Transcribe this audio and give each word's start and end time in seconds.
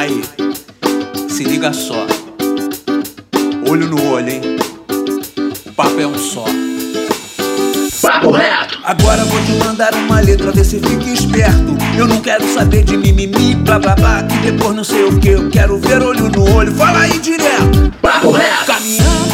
Aí, 0.00 0.22
se 1.28 1.44
liga 1.44 1.74
só. 1.74 2.06
Olho 3.68 3.86
no 3.86 4.02
olho, 4.10 4.30
hein? 4.30 4.40
O 5.66 5.72
papo 5.72 6.00
é 6.00 6.06
um 6.06 6.16
só. 6.16 6.46
Papo 8.00 8.30
reto! 8.30 8.78
Agora 8.82 9.22
vou 9.26 9.38
te 9.42 9.52
mandar 9.62 9.92
uma 9.92 10.20
letra, 10.20 10.52
vê 10.52 10.64
se 10.64 10.78
fica 10.78 11.04
esperto. 11.04 11.76
Eu 11.98 12.08
não 12.08 12.18
quero 12.22 12.48
saber 12.54 12.82
de 12.82 12.96
mimimi, 12.96 13.54
blá 13.56 13.78
blá 13.78 13.94
blá, 13.94 14.22
que 14.22 14.50
depois 14.50 14.74
não 14.74 14.84
sei 14.84 15.04
o 15.04 15.20
que. 15.20 15.28
Eu 15.28 15.50
quero 15.50 15.78
ver 15.78 16.02
olho 16.02 16.30
no 16.30 16.50
olho, 16.50 16.74
fala 16.76 17.00
aí 17.00 17.18
direto. 17.18 17.92
Papo 18.00 18.30
reto! 18.30 18.64
Caminhando 18.64 19.29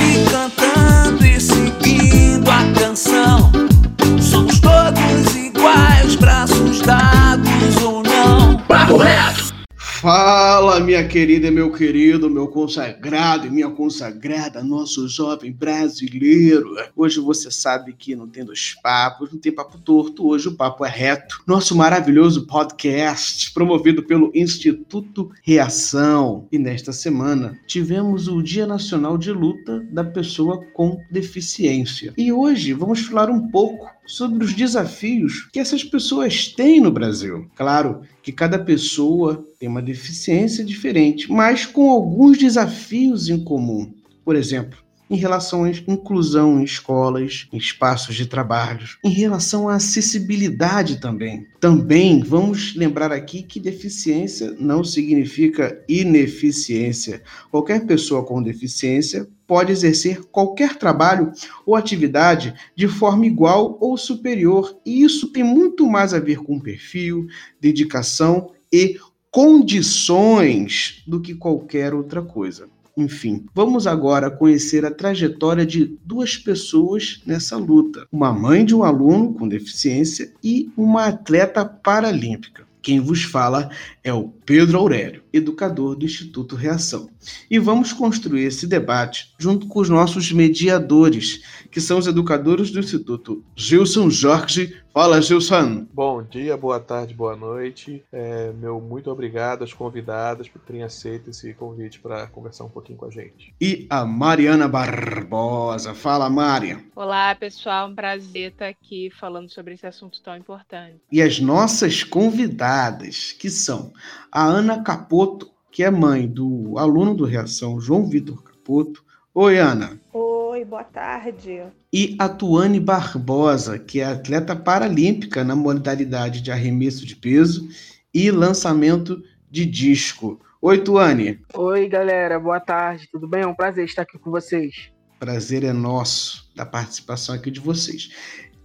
Fala, 10.06 10.78
minha 10.78 11.04
querida 11.04 11.48
e 11.48 11.50
meu 11.50 11.72
querido, 11.72 12.30
meu 12.30 12.46
consagrado 12.46 13.48
e 13.48 13.50
minha 13.50 13.68
consagrada, 13.68 14.62
nosso 14.62 15.08
jovem 15.08 15.50
brasileiro. 15.50 16.76
Hoje 16.94 17.18
você 17.18 17.50
sabe 17.50 17.92
que 17.92 18.14
não 18.14 18.28
tem 18.28 18.44
dois 18.44 18.76
papos, 18.80 19.32
não 19.32 19.40
tem 19.40 19.50
papo 19.50 19.78
torto, 19.78 20.28
hoje 20.28 20.46
o 20.46 20.54
papo 20.54 20.84
é 20.84 20.88
reto. 20.88 21.42
Nosso 21.44 21.74
maravilhoso 21.74 22.46
podcast, 22.46 23.52
promovido 23.52 24.04
pelo 24.04 24.30
Instituto 24.32 25.32
Reação. 25.42 26.46
E 26.52 26.56
nesta 26.56 26.92
semana 26.92 27.58
tivemos 27.66 28.28
o 28.28 28.40
Dia 28.40 28.64
Nacional 28.64 29.18
de 29.18 29.32
Luta 29.32 29.84
da 29.90 30.04
Pessoa 30.04 30.64
com 30.72 31.00
Deficiência. 31.10 32.14
E 32.16 32.32
hoje 32.32 32.72
vamos 32.72 33.00
falar 33.00 33.28
um 33.28 33.48
pouco 33.48 33.95
sobre 34.06 34.44
os 34.44 34.54
desafios 34.54 35.48
que 35.52 35.58
essas 35.58 35.82
pessoas 35.82 36.48
têm 36.48 36.80
no 36.80 36.90
Brasil. 36.90 37.50
Claro 37.54 38.02
que 38.22 38.32
cada 38.32 38.58
pessoa 38.58 39.44
tem 39.58 39.68
uma 39.68 39.82
deficiência 39.82 40.64
diferente, 40.64 41.30
mas 41.30 41.66
com 41.66 41.90
alguns 41.90 42.38
desafios 42.38 43.28
em 43.28 43.42
comum. 43.42 43.92
Por 44.24 44.36
exemplo, 44.36 44.78
em 45.08 45.16
relação 45.16 45.64
à 45.64 45.70
inclusão 45.70 46.60
em 46.60 46.64
escolas, 46.64 47.48
em 47.52 47.56
espaços 47.56 48.14
de 48.14 48.26
trabalho, 48.26 48.86
em 49.04 49.10
relação 49.10 49.68
à 49.68 49.76
acessibilidade 49.76 51.00
também. 51.00 51.46
Também 51.60 52.22
vamos 52.22 52.74
lembrar 52.74 53.12
aqui 53.12 53.42
que 53.42 53.60
deficiência 53.60 54.54
não 54.58 54.82
significa 54.82 55.82
ineficiência. 55.88 57.22
Qualquer 57.50 57.86
pessoa 57.86 58.24
com 58.24 58.42
deficiência 58.42 59.28
pode 59.46 59.70
exercer 59.70 60.24
qualquer 60.24 60.76
trabalho 60.76 61.30
ou 61.64 61.76
atividade 61.76 62.52
de 62.74 62.88
forma 62.88 63.26
igual 63.26 63.78
ou 63.80 63.96
superior, 63.96 64.76
e 64.84 65.04
isso 65.04 65.28
tem 65.28 65.44
muito 65.44 65.86
mais 65.86 66.12
a 66.12 66.18
ver 66.18 66.38
com 66.38 66.58
perfil, 66.58 67.26
dedicação 67.60 68.50
e 68.72 68.98
condições 69.30 71.02
do 71.06 71.20
que 71.20 71.34
qualquer 71.34 71.94
outra 71.94 72.22
coisa. 72.22 72.68
Enfim, 72.96 73.44
vamos 73.54 73.86
agora 73.86 74.30
conhecer 74.30 74.86
a 74.86 74.90
trajetória 74.90 75.66
de 75.66 75.98
duas 76.02 76.38
pessoas 76.38 77.20
nessa 77.26 77.56
luta: 77.58 78.08
uma 78.10 78.32
mãe 78.32 78.64
de 78.64 78.74
um 78.74 78.82
aluno 78.82 79.34
com 79.34 79.46
deficiência 79.46 80.32
e 80.42 80.70
uma 80.74 81.06
atleta 81.06 81.62
paralímpica. 81.64 82.66
Quem 82.80 83.00
vos 83.00 83.24
fala 83.24 83.68
é 84.06 84.12
o 84.12 84.28
Pedro 84.28 84.78
Aurélio, 84.78 85.24
educador 85.32 85.96
do 85.96 86.04
Instituto 86.04 86.54
Reação. 86.54 87.10
E 87.50 87.58
vamos 87.58 87.92
construir 87.92 88.44
esse 88.44 88.64
debate 88.64 89.34
junto 89.36 89.66
com 89.66 89.80
os 89.80 89.88
nossos 89.88 90.30
mediadores, 90.30 91.42
que 91.72 91.80
são 91.80 91.98
os 91.98 92.06
educadores 92.06 92.70
do 92.70 92.78
Instituto. 92.78 93.44
Gilson 93.56 94.08
Jorge. 94.08 94.80
Fala, 94.94 95.20
Gilson. 95.20 95.86
Bom 95.92 96.22
dia, 96.22 96.56
boa 96.56 96.80
tarde, 96.80 97.12
boa 97.12 97.36
noite. 97.36 98.02
É, 98.10 98.50
meu 98.52 98.80
muito 98.80 99.10
obrigado 99.10 99.62
às 99.62 99.74
convidadas 99.74 100.48
por 100.48 100.58
terem 100.62 100.84
aceito 100.84 101.28
esse 101.28 101.52
convite 101.52 102.00
para 102.00 102.28
conversar 102.28 102.64
um 102.64 102.70
pouquinho 102.70 102.96
com 102.96 103.04
a 103.04 103.10
gente. 103.10 103.54
E 103.60 103.86
a 103.90 104.06
Mariana 104.06 104.66
Barbosa. 104.66 105.92
Fala, 105.92 106.30
Maria. 106.30 106.82
Olá, 106.94 107.34
pessoal. 107.34 107.90
Um 107.90 107.94
prazer 107.94 108.52
estar 108.52 108.68
aqui 108.68 109.10
falando 109.10 109.50
sobre 109.50 109.74
esse 109.74 109.86
assunto 109.86 110.22
tão 110.22 110.34
importante. 110.34 110.96
E 111.12 111.20
as 111.20 111.40
nossas 111.40 112.02
convidadas, 112.02 113.32
que 113.32 113.50
são 113.50 113.92
a 114.30 114.44
Ana 114.44 114.82
Capoto, 114.82 115.50
que 115.70 115.82
é 115.84 115.90
mãe 115.90 116.26
do 116.26 116.78
aluno 116.78 117.14
do 117.14 117.24
Reação, 117.24 117.80
João 117.80 118.06
Vitor 118.06 118.42
Capoto. 118.42 119.04
Oi, 119.34 119.58
Ana. 119.58 120.00
Oi, 120.12 120.64
boa 120.64 120.84
tarde. 120.84 121.62
E 121.92 122.16
a 122.18 122.28
Tuane 122.28 122.80
Barbosa, 122.80 123.78
que 123.78 124.00
é 124.00 124.04
atleta 124.06 124.56
paralímpica 124.56 125.44
na 125.44 125.54
modalidade 125.54 126.40
de 126.40 126.50
arremesso 126.50 127.04
de 127.04 127.14
peso 127.14 127.68
e 128.12 128.30
lançamento 128.30 129.22
de 129.50 129.66
disco. 129.66 130.40
Oi, 130.62 130.78
Tuane. 130.78 131.38
Oi, 131.54 131.88
galera, 131.88 132.40
boa 132.40 132.58
tarde, 132.58 133.08
tudo 133.12 133.28
bem? 133.28 133.42
É 133.42 133.46
um 133.46 133.54
prazer 133.54 133.84
estar 133.84 134.02
aqui 134.02 134.18
com 134.18 134.30
vocês. 134.30 134.90
Prazer 135.18 135.62
é 135.62 135.72
nosso 135.72 136.50
da 136.56 136.64
participação 136.64 137.34
aqui 137.34 137.50
de 137.50 137.60
vocês. 137.60 138.10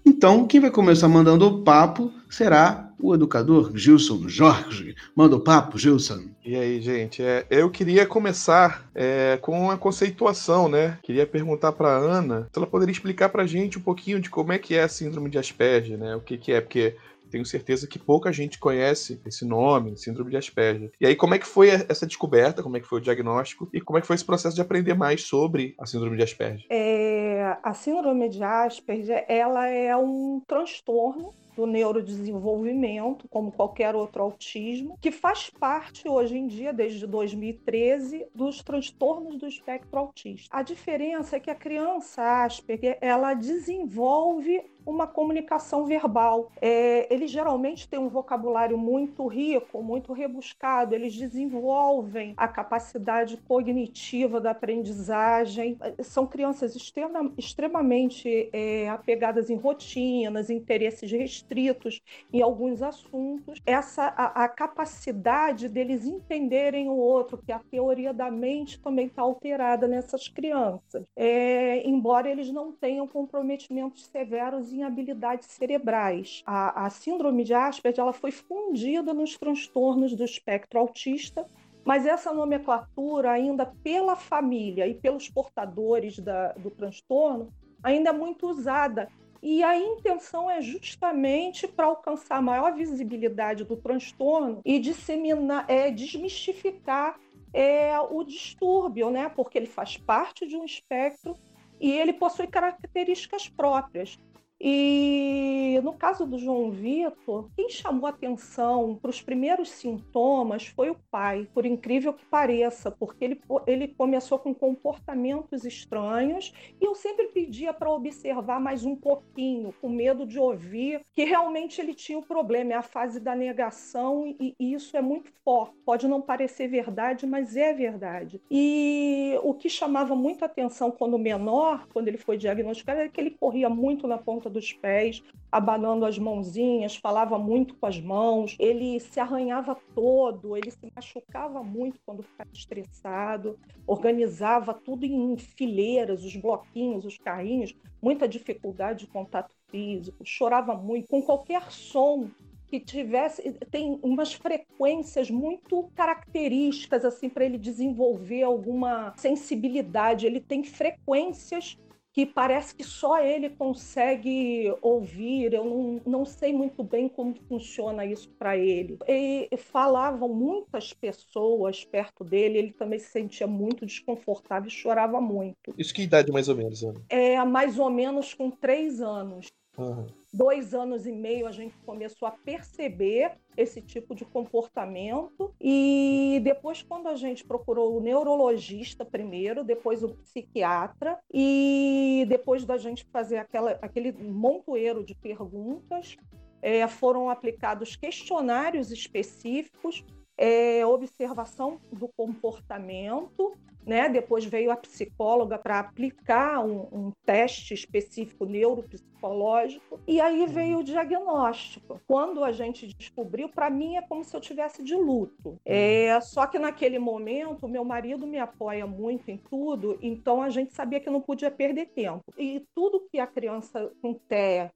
Então, 0.05 0.47
quem 0.47 0.59
vai 0.59 0.71
começar 0.71 1.07
mandando 1.07 1.45
o 1.45 1.63
papo 1.63 2.11
será 2.29 2.90
o 3.01 3.15
educador 3.15 3.71
Gilson 3.75 4.27
Jorge. 4.27 4.95
Manda 5.15 5.35
o 5.35 5.39
papo, 5.39 5.77
Gilson. 5.77 6.25
E 6.43 6.55
aí, 6.55 6.81
gente, 6.81 7.21
é, 7.21 7.45
eu 7.49 7.69
queria 7.69 8.05
começar 8.05 8.89
é, 8.95 9.37
com 9.41 9.69
a 9.69 9.77
conceituação, 9.77 10.67
né? 10.67 10.97
Queria 11.03 11.25
perguntar 11.25 11.71
para 11.71 11.89
Ana 11.89 12.47
se 12.51 12.57
ela 12.57 12.67
poderia 12.67 12.91
explicar 12.91 13.29
para 13.29 13.45
gente 13.45 13.77
um 13.77 13.81
pouquinho 13.81 14.19
de 14.19 14.29
como 14.29 14.51
é 14.51 14.57
que 14.57 14.75
é 14.75 14.83
a 14.83 14.89
síndrome 14.89 15.29
de 15.29 15.37
Asperger, 15.37 15.97
né? 15.97 16.15
O 16.15 16.21
que, 16.21 16.37
que 16.37 16.51
é, 16.51 16.61
porque 16.61 16.95
tenho 17.31 17.45
certeza 17.45 17.87
que 17.87 17.97
pouca 17.97 18.31
gente 18.31 18.59
conhece 18.59 19.19
esse 19.25 19.45
nome, 19.45 19.97
síndrome 19.97 20.29
de 20.29 20.37
Asperger. 20.37 20.91
E 20.99 21.07
aí, 21.07 21.15
como 21.15 21.33
é 21.33 21.39
que 21.39 21.47
foi 21.47 21.69
essa 21.69 22.05
descoberta, 22.05 22.61
como 22.61 22.77
é 22.77 22.79
que 22.79 22.87
foi 22.87 22.99
o 22.99 23.01
diagnóstico 23.01 23.69
e 23.73 23.81
como 23.81 23.97
é 23.97 24.01
que 24.01 24.07
foi 24.07 24.15
esse 24.15 24.25
processo 24.25 24.55
de 24.55 24.61
aprender 24.61 24.93
mais 24.93 25.23
sobre 25.23 25.73
a 25.79 25.85
síndrome 25.85 26.17
de 26.17 26.23
Asperger? 26.23 26.65
É, 26.69 27.57
a 27.63 27.73
síndrome 27.73 28.29
de 28.29 28.43
Asperger, 28.43 29.25
ela 29.27 29.67
é 29.67 29.95
um 29.95 30.41
transtorno 30.45 31.33
do 31.55 31.65
neurodesenvolvimento, 31.65 33.27
como 33.29 33.51
qualquer 33.51 33.95
outro 33.95 34.23
autismo, 34.23 34.97
que 35.01 35.11
faz 35.11 35.49
parte 35.49 36.07
hoje 36.07 36.37
em 36.37 36.47
dia, 36.47 36.73
desde 36.73 37.05
2013, 37.05 38.25
dos 38.33 38.63
transtornos 38.63 39.37
do 39.37 39.47
espectro 39.47 39.99
autista. 39.99 40.47
A 40.51 40.63
diferença 40.63 41.35
é 41.35 41.39
que 41.39 41.49
a 41.49 41.55
criança 41.55 42.43
Asperger 42.43 42.97
ela 43.01 43.33
desenvolve 43.33 44.63
uma 44.85 45.07
comunicação 45.07 45.85
verbal. 45.85 46.51
É, 46.61 47.13
eles 47.13 47.31
geralmente 47.31 47.87
têm 47.87 47.99
um 47.99 48.09
vocabulário 48.09 48.77
muito 48.77 49.27
rico, 49.27 49.81
muito 49.81 50.13
rebuscado, 50.13 50.95
eles 50.95 51.15
desenvolvem 51.15 52.33
a 52.37 52.47
capacidade 52.47 53.37
cognitiva 53.37 54.39
da 54.39 54.51
aprendizagem. 54.51 55.77
São 56.01 56.25
crianças 56.27 56.75
extrema, 56.75 57.31
extremamente 57.37 58.49
é, 58.53 58.89
apegadas 58.89 59.49
em 59.49 59.55
rotinas, 59.55 60.49
interesses 60.49 61.11
restritos 61.11 62.01
em 62.31 62.41
alguns 62.41 62.81
assuntos. 62.81 63.61
Essa 63.65 64.03
a, 64.03 64.43
a 64.43 64.49
capacidade 64.49 65.69
deles 65.69 66.05
entenderem 66.05 66.89
o 66.89 66.95
outro, 66.95 67.37
que 67.37 67.51
a 67.51 67.59
teoria 67.59 68.13
da 68.13 68.29
mente 68.29 68.79
também 68.79 69.07
está 69.07 69.21
alterada 69.21 69.87
nessas 69.87 70.27
crianças. 70.27 71.05
É, 71.15 71.87
embora 71.87 72.29
eles 72.29 72.51
não 72.51 72.71
tenham 72.71 73.07
comprometimentos 73.07 74.05
severos 74.07 74.70
em 74.71 74.83
habilidades 74.83 75.47
cerebrais. 75.47 76.41
A, 76.45 76.85
a 76.85 76.89
síndrome 76.89 77.43
de 77.43 77.53
Asperger 77.53 78.01
ela 78.01 78.13
foi 78.13 78.31
fundida 78.31 79.13
nos 79.13 79.37
transtornos 79.37 80.15
do 80.15 80.23
espectro 80.23 80.79
autista, 80.79 81.45
mas 81.83 82.05
essa 82.05 82.31
nomenclatura, 82.33 83.31
ainda 83.31 83.65
pela 83.83 84.15
família 84.15 84.87
e 84.87 84.93
pelos 84.93 85.29
portadores 85.29 86.19
da, 86.19 86.53
do 86.53 86.69
transtorno, 86.69 87.51
ainda 87.83 88.11
é 88.11 88.13
muito 88.13 88.47
usada. 88.47 89.09
E 89.41 89.63
a 89.63 89.75
intenção 89.75 90.49
é 90.49 90.61
justamente 90.61 91.67
para 91.67 91.87
alcançar 91.87 92.41
maior 92.41 92.75
visibilidade 92.75 93.63
do 93.63 93.75
transtorno 93.75 94.61
e 94.63 94.79
disseminar, 94.79 95.65
é, 95.67 95.89
desmistificar 95.89 97.19
é, 97.51 97.99
o 97.99 98.23
distúrbio, 98.23 99.09
né? 99.09 99.29
porque 99.29 99.57
ele 99.57 99.65
faz 99.65 99.97
parte 99.97 100.47
de 100.47 100.55
um 100.55 100.63
espectro 100.63 101.35
e 101.79 101.91
ele 101.91 102.13
possui 102.13 102.45
características 102.45 103.49
próprias. 103.49 104.19
E 104.63 105.79
no 105.83 105.93
caso 105.93 106.27
do 106.27 106.37
João 106.37 106.69
Vitor, 106.69 107.49
quem 107.55 107.67
chamou 107.67 108.07
atenção 108.07 108.95
para 109.01 109.09
os 109.09 109.19
primeiros 109.19 109.71
sintomas 109.71 110.67
foi 110.67 110.91
o 110.91 110.99
pai, 111.09 111.47
por 111.51 111.65
incrível 111.65 112.13
que 112.13 112.23
pareça, 112.25 112.91
porque 112.91 113.25
ele, 113.25 113.41
ele 113.65 113.87
começou 113.87 114.37
com 114.37 114.53
comportamentos 114.53 115.65
estranhos 115.65 116.53
e 116.79 116.85
eu 116.85 116.93
sempre 116.93 117.29
pedia 117.29 117.73
para 117.73 117.91
observar 117.91 118.59
mais 118.59 118.85
um 118.85 118.95
pouquinho, 118.95 119.73
com 119.81 119.89
medo 119.89 120.27
de 120.27 120.37
ouvir 120.37 121.01
que 121.11 121.23
realmente 121.23 121.81
ele 121.81 121.95
tinha 121.95 122.19
o 122.19 122.21
um 122.21 122.23
problema, 122.23 122.73
é 122.73 122.75
a 122.75 122.83
fase 122.83 123.19
da 123.19 123.35
negação 123.35 124.27
e, 124.39 124.53
e 124.59 124.73
isso 124.73 124.95
é 124.95 125.01
muito 125.01 125.31
forte. 125.43 125.75
Pode 125.83 126.07
não 126.07 126.21
parecer 126.21 126.67
verdade, 126.67 127.25
mas 127.25 127.55
é 127.55 127.73
verdade. 127.73 128.39
E 128.51 129.35
o 129.41 129.55
que 129.55 129.69
chamava 129.69 130.15
muito 130.15 130.45
atenção 130.45 130.91
quando 130.91 131.17
menor, 131.17 131.87
quando 131.91 132.07
ele 132.07 132.17
foi 132.17 132.37
diagnosticado, 132.37 132.99
é 132.99 133.09
que 133.09 133.19
ele 133.19 133.31
corria 133.31 133.69
muito 133.69 134.07
na 134.07 134.19
ponta 134.19 134.50
dos 134.51 134.73
pés, 134.73 135.23
abanando 135.51 136.05
as 136.05 136.17
mãozinhas, 136.17 136.95
falava 136.95 137.37
muito 137.39 137.75
com 137.75 137.85
as 137.85 137.99
mãos, 137.99 138.55
ele 138.59 138.99
se 138.99 139.19
arranhava 139.19 139.75
todo, 139.95 140.55
ele 140.55 140.71
se 140.71 140.91
machucava 140.95 141.63
muito 141.63 141.99
quando 142.05 142.23
ficava 142.23 142.49
estressado, 142.53 143.57
organizava 143.87 144.73
tudo 144.73 145.05
em 145.05 145.37
fileiras, 145.37 146.23
os 146.23 146.35
bloquinhos, 146.35 147.05
os 147.05 147.17
carrinhos, 147.17 147.75
muita 148.01 148.27
dificuldade 148.27 149.05
de 149.05 149.11
contato 149.11 149.55
físico, 149.69 150.23
chorava 150.23 150.75
muito 150.75 151.07
com 151.07 151.21
qualquer 151.21 151.71
som 151.71 152.29
que 152.71 152.79
tivesse 152.79 153.51
tem 153.69 153.99
umas 154.01 154.33
frequências 154.33 155.29
muito 155.29 155.91
características 155.93 157.03
assim 157.03 157.29
para 157.29 157.43
ele 157.43 157.57
desenvolver 157.57 158.43
alguma 158.43 159.13
sensibilidade. 159.17 160.25
Ele 160.25 160.39
tem 160.39 160.63
frequências 160.63 161.77
que 162.13 162.25
parece 162.25 162.75
que 162.75 162.83
só 162.83 163.19
ele 163.19 163.49
consegue 163.49 164.73
ouvir. 164.81 165.53
Eu 165.53 165.65
não, 165.65 166.01
não 166.05 166.25
sei 166.25 166.51
muito 166.51 166.83
bem 166.83 167.07
como 167.07 167.35
funciona 167.47 168.05
isso 168.05 168.29
para 168.37 168.57
ele. 168.57 168.97
E 169.07 169.49
falavam 169.57 170.29
muitas 170.29 170.93
pessoas 170.93 171.85
perto 171.85 172.23
dele, 172.23 172.57
ele 172.57 172.73
também 172.73 172.99
se 172.99 173.11
sentia 173.11 173.47
muito 173.47 173.85
desconfortável 173.85 174.67
e 174.67 174.71
chorava 174.71 175.21
muito. 175.21 175.73
Isso 175.77 175.93
que 175.93 176.03
idade 176.03 176.31
mais 176.31 176.49
ou 176.49 176.55
menos, 176.55 176.83
Ana? 176.83 177.01
É 177.09 177.43
mais 177.45 177.79
ou 177.79 177.89
menos 177.89 178.33
com 178.33 178.51
três 178.51 179.01
anos. 179.01 179.47
Uhum. 179.81 180.07
Dois 180.33 180.73
anos 180.73 181.05
e 181.05 181.11
meio 181.11 181.45
a 181.45 181.51
gente 181.51 181.75
começou 181.85 182.27
a 182.27 182.31
perceber 182.31 183.33
esse 183.57 183.81
tipo 183.81 184.15
de 184.15 184.23
comportamento 184.23 185.53
e 185.59 186.39
depois 186.41 186.81
quando 186.81 187.07
a 187.07 187.15
gente 187.15 187.43
procurou 187.43 187.97
o 187.97 187.99
neurologista 187.99 189.03
primeiro, 189.03 189.63
depois 189.63 190.03
o 190.03 190.09
psiquiatra 190.09 191.19
e 191.33 192.25
depois 192.29 192.63
da 192.63 192.77
gente 192.77 193.05
fazer 193.11 193.37
aquela, 193.37 193.77
aquele 193.81 194.13
montoeiro 194.13 195.03
de 195.03 195.13
perguntas, 195.15 196.15
é, 196.61 196.87
foram 196.87 197.29
aplicados 197.29 197.95
questionários 197.95 198.91
específicos, 198.91 200.05
é, 200.41 200.83
observação 200.83 201.79
do 201.91 202.07
comportamento 202.07 203.53
né? 203.85 204.07
Depois 204.09 204.45
veio 204.45 204.71
a 204.71 204.77
psicóloga 204.77 205.57
para 205.57 205.79
aplicar 205.79 206.63
um, 206.63 206.81
um, 206.91 207.11
teste 207.25 207.73
específico 207.73 208.45
neuropsicológico 208.45 209.99
e 210.07 210.21
aí 210.21 210.45
veio 210.45 210.79
o 210.79 210.83
diagnóstico. 210.83 211.99
Quando 212.07 212.43
a 212.43 212.51
gente 212.51 212.87
descobriu, 212.87 213.49
para 213.49 213.69
mim 213.69 213.95
é 213.95 214.01
como 214.01 214.23
se 214.23 214.35
eu 214.35 214.39
tivesse 214.39 214.83
de 214.83 214.95
luto. 214.95 215.59
É, 215.65 216.19
só 216.21 216.45
que 216.45 216.59
naquele 216.59 216.99
momento, 216.99 217.67
meu 217.67 217.83
marido 217.83 218.27
me 218.27 218.37
apoia 218.37 218.85
muito 218.85 219.31
em 219.31 219.37
tudo, 219.37 219.97
então 219.99 220.41
a 220.41 220.49
gente 220.49 220.73
sabia 220.73 220.99
que 220.99 221.09
não 221.09 221.19
podia 221.19 221.49
perder 221.49 221.87
tempo. 221.87 222.23
E 222.37 222.63
tudo 222.75 223.07
que 223.11 223.19
a 223.19 223.27
criança 223.27 223.91
com 224.01 224.13
TEA 224.13 224.71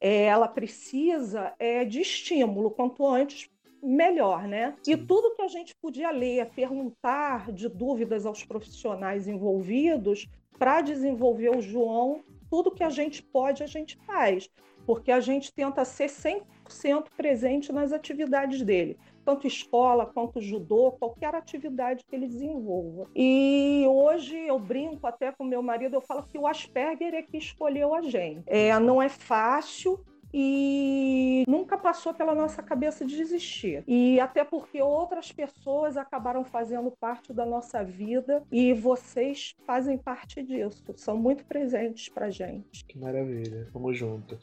é, 0.00 0.24
ela 0.24 0.48
precisa 0.48 1.54
é 1.58 1.84
de 1.84 2.00
estímulo. 2.00 2.70
Quanto 2.70 3.06
antes 3.06 3.50
melhor, 3.82 4.46
né? 4.46 4.74
E 4.86 4.96
tudo 4.96 5.34
que 5.34 5.42
a 5.42 5.48
gente 5.48 5.74
podia 5.76 6.10
ler, 6.10 6.50
perguntar 6.50 7.52
de 7.52 7.68
dúvidas 7.68 8.26
aos 8.26 8.44
profissionais 8.44 9.28
envolvidos 9.28 10.28
para 10.58 10.80
desenvolver 10.80 11.56
o 11.56 11.62
João, 11.62 12.22
tudo 12.50 12.70
que 12.70 12.84
a 12.84 12.90
gente 12.90 13.22
pode, 13.22 13.62
a 13.62 13.66
gente 13.66 13.96
faz, 14.06 14.50
porque 14.84 15.12
a 15.12 15.20
gente 15.20 15.52
tenta 15.52 15.84
ser 15.84 16.06
100% 16.06 17.06
presente 17.16 17.72
nas 17.72 17.92
atividades 17.92 18.62
dele, 18.62 18.98
tanto 19.24 19.46
escola 19.46 20.04
quanto 20.04 20.40
judô, 20.40 20.92
qualquer 20.92 21.34
atividade 21.34 22.04
que 22.04 22.14
ele 22.14 22.26
desenvolva. 22.26 23.06
E 23.14 23.84
hoje 23.88 24.36
eu 24.36 24.58
brinco 24.58 25.06
até 25.06 25.30
com 25.32 25.44
meu 25.44 25.62
marido, 25.62 25.94
eu 25.94 26.00
falo 26.00 26.24
que 26.24 26.38
o 26.38 26.46
Asperger 26.46 27.14
é 27.14 27.22
que 27.22 27.38
escolheu 27.38 27.94
a 27.94 28.02
gente. 28.02 28.42
É, 28.46 28.76
não 28.78 29.00
é 29.00 29.08
fácil, 29.08 30.04
e 30.32 31.44
nunca 31.46 31.76
passou 31.76 32.14
pela 32.14 32.34
nossa 32.34 32.62
cabeça 32.62 33.04
de 33.04 33.16
desistir. 33.16 33.82
E 33.86 34.20
até 34.20 34.44
porque 34.44 34.80
outras 34.82 35.32
pessoas 35.32 35.96
acabaram 35.96 36.44
fazendo 36.44 36.90
parte 36.90 37.32
da 37.32 37.44
nossa 37.44 37.82
vida 37.82 38.42
e 38.50 38.72
vocês 38.72 39.54
fazem 39.66 39.98
parte 39.98 40.42
disso, 40.42 40.84
são 40.96 41.16
muito 41.16 41.44
presentes 41.44 42.08
pra 42.08 42.30
gente. 42.30 42.84
Que 42.84 42.98
maravilha, 42.98 43.68
vamos 43.72 43.96
junto. 43.96 44.38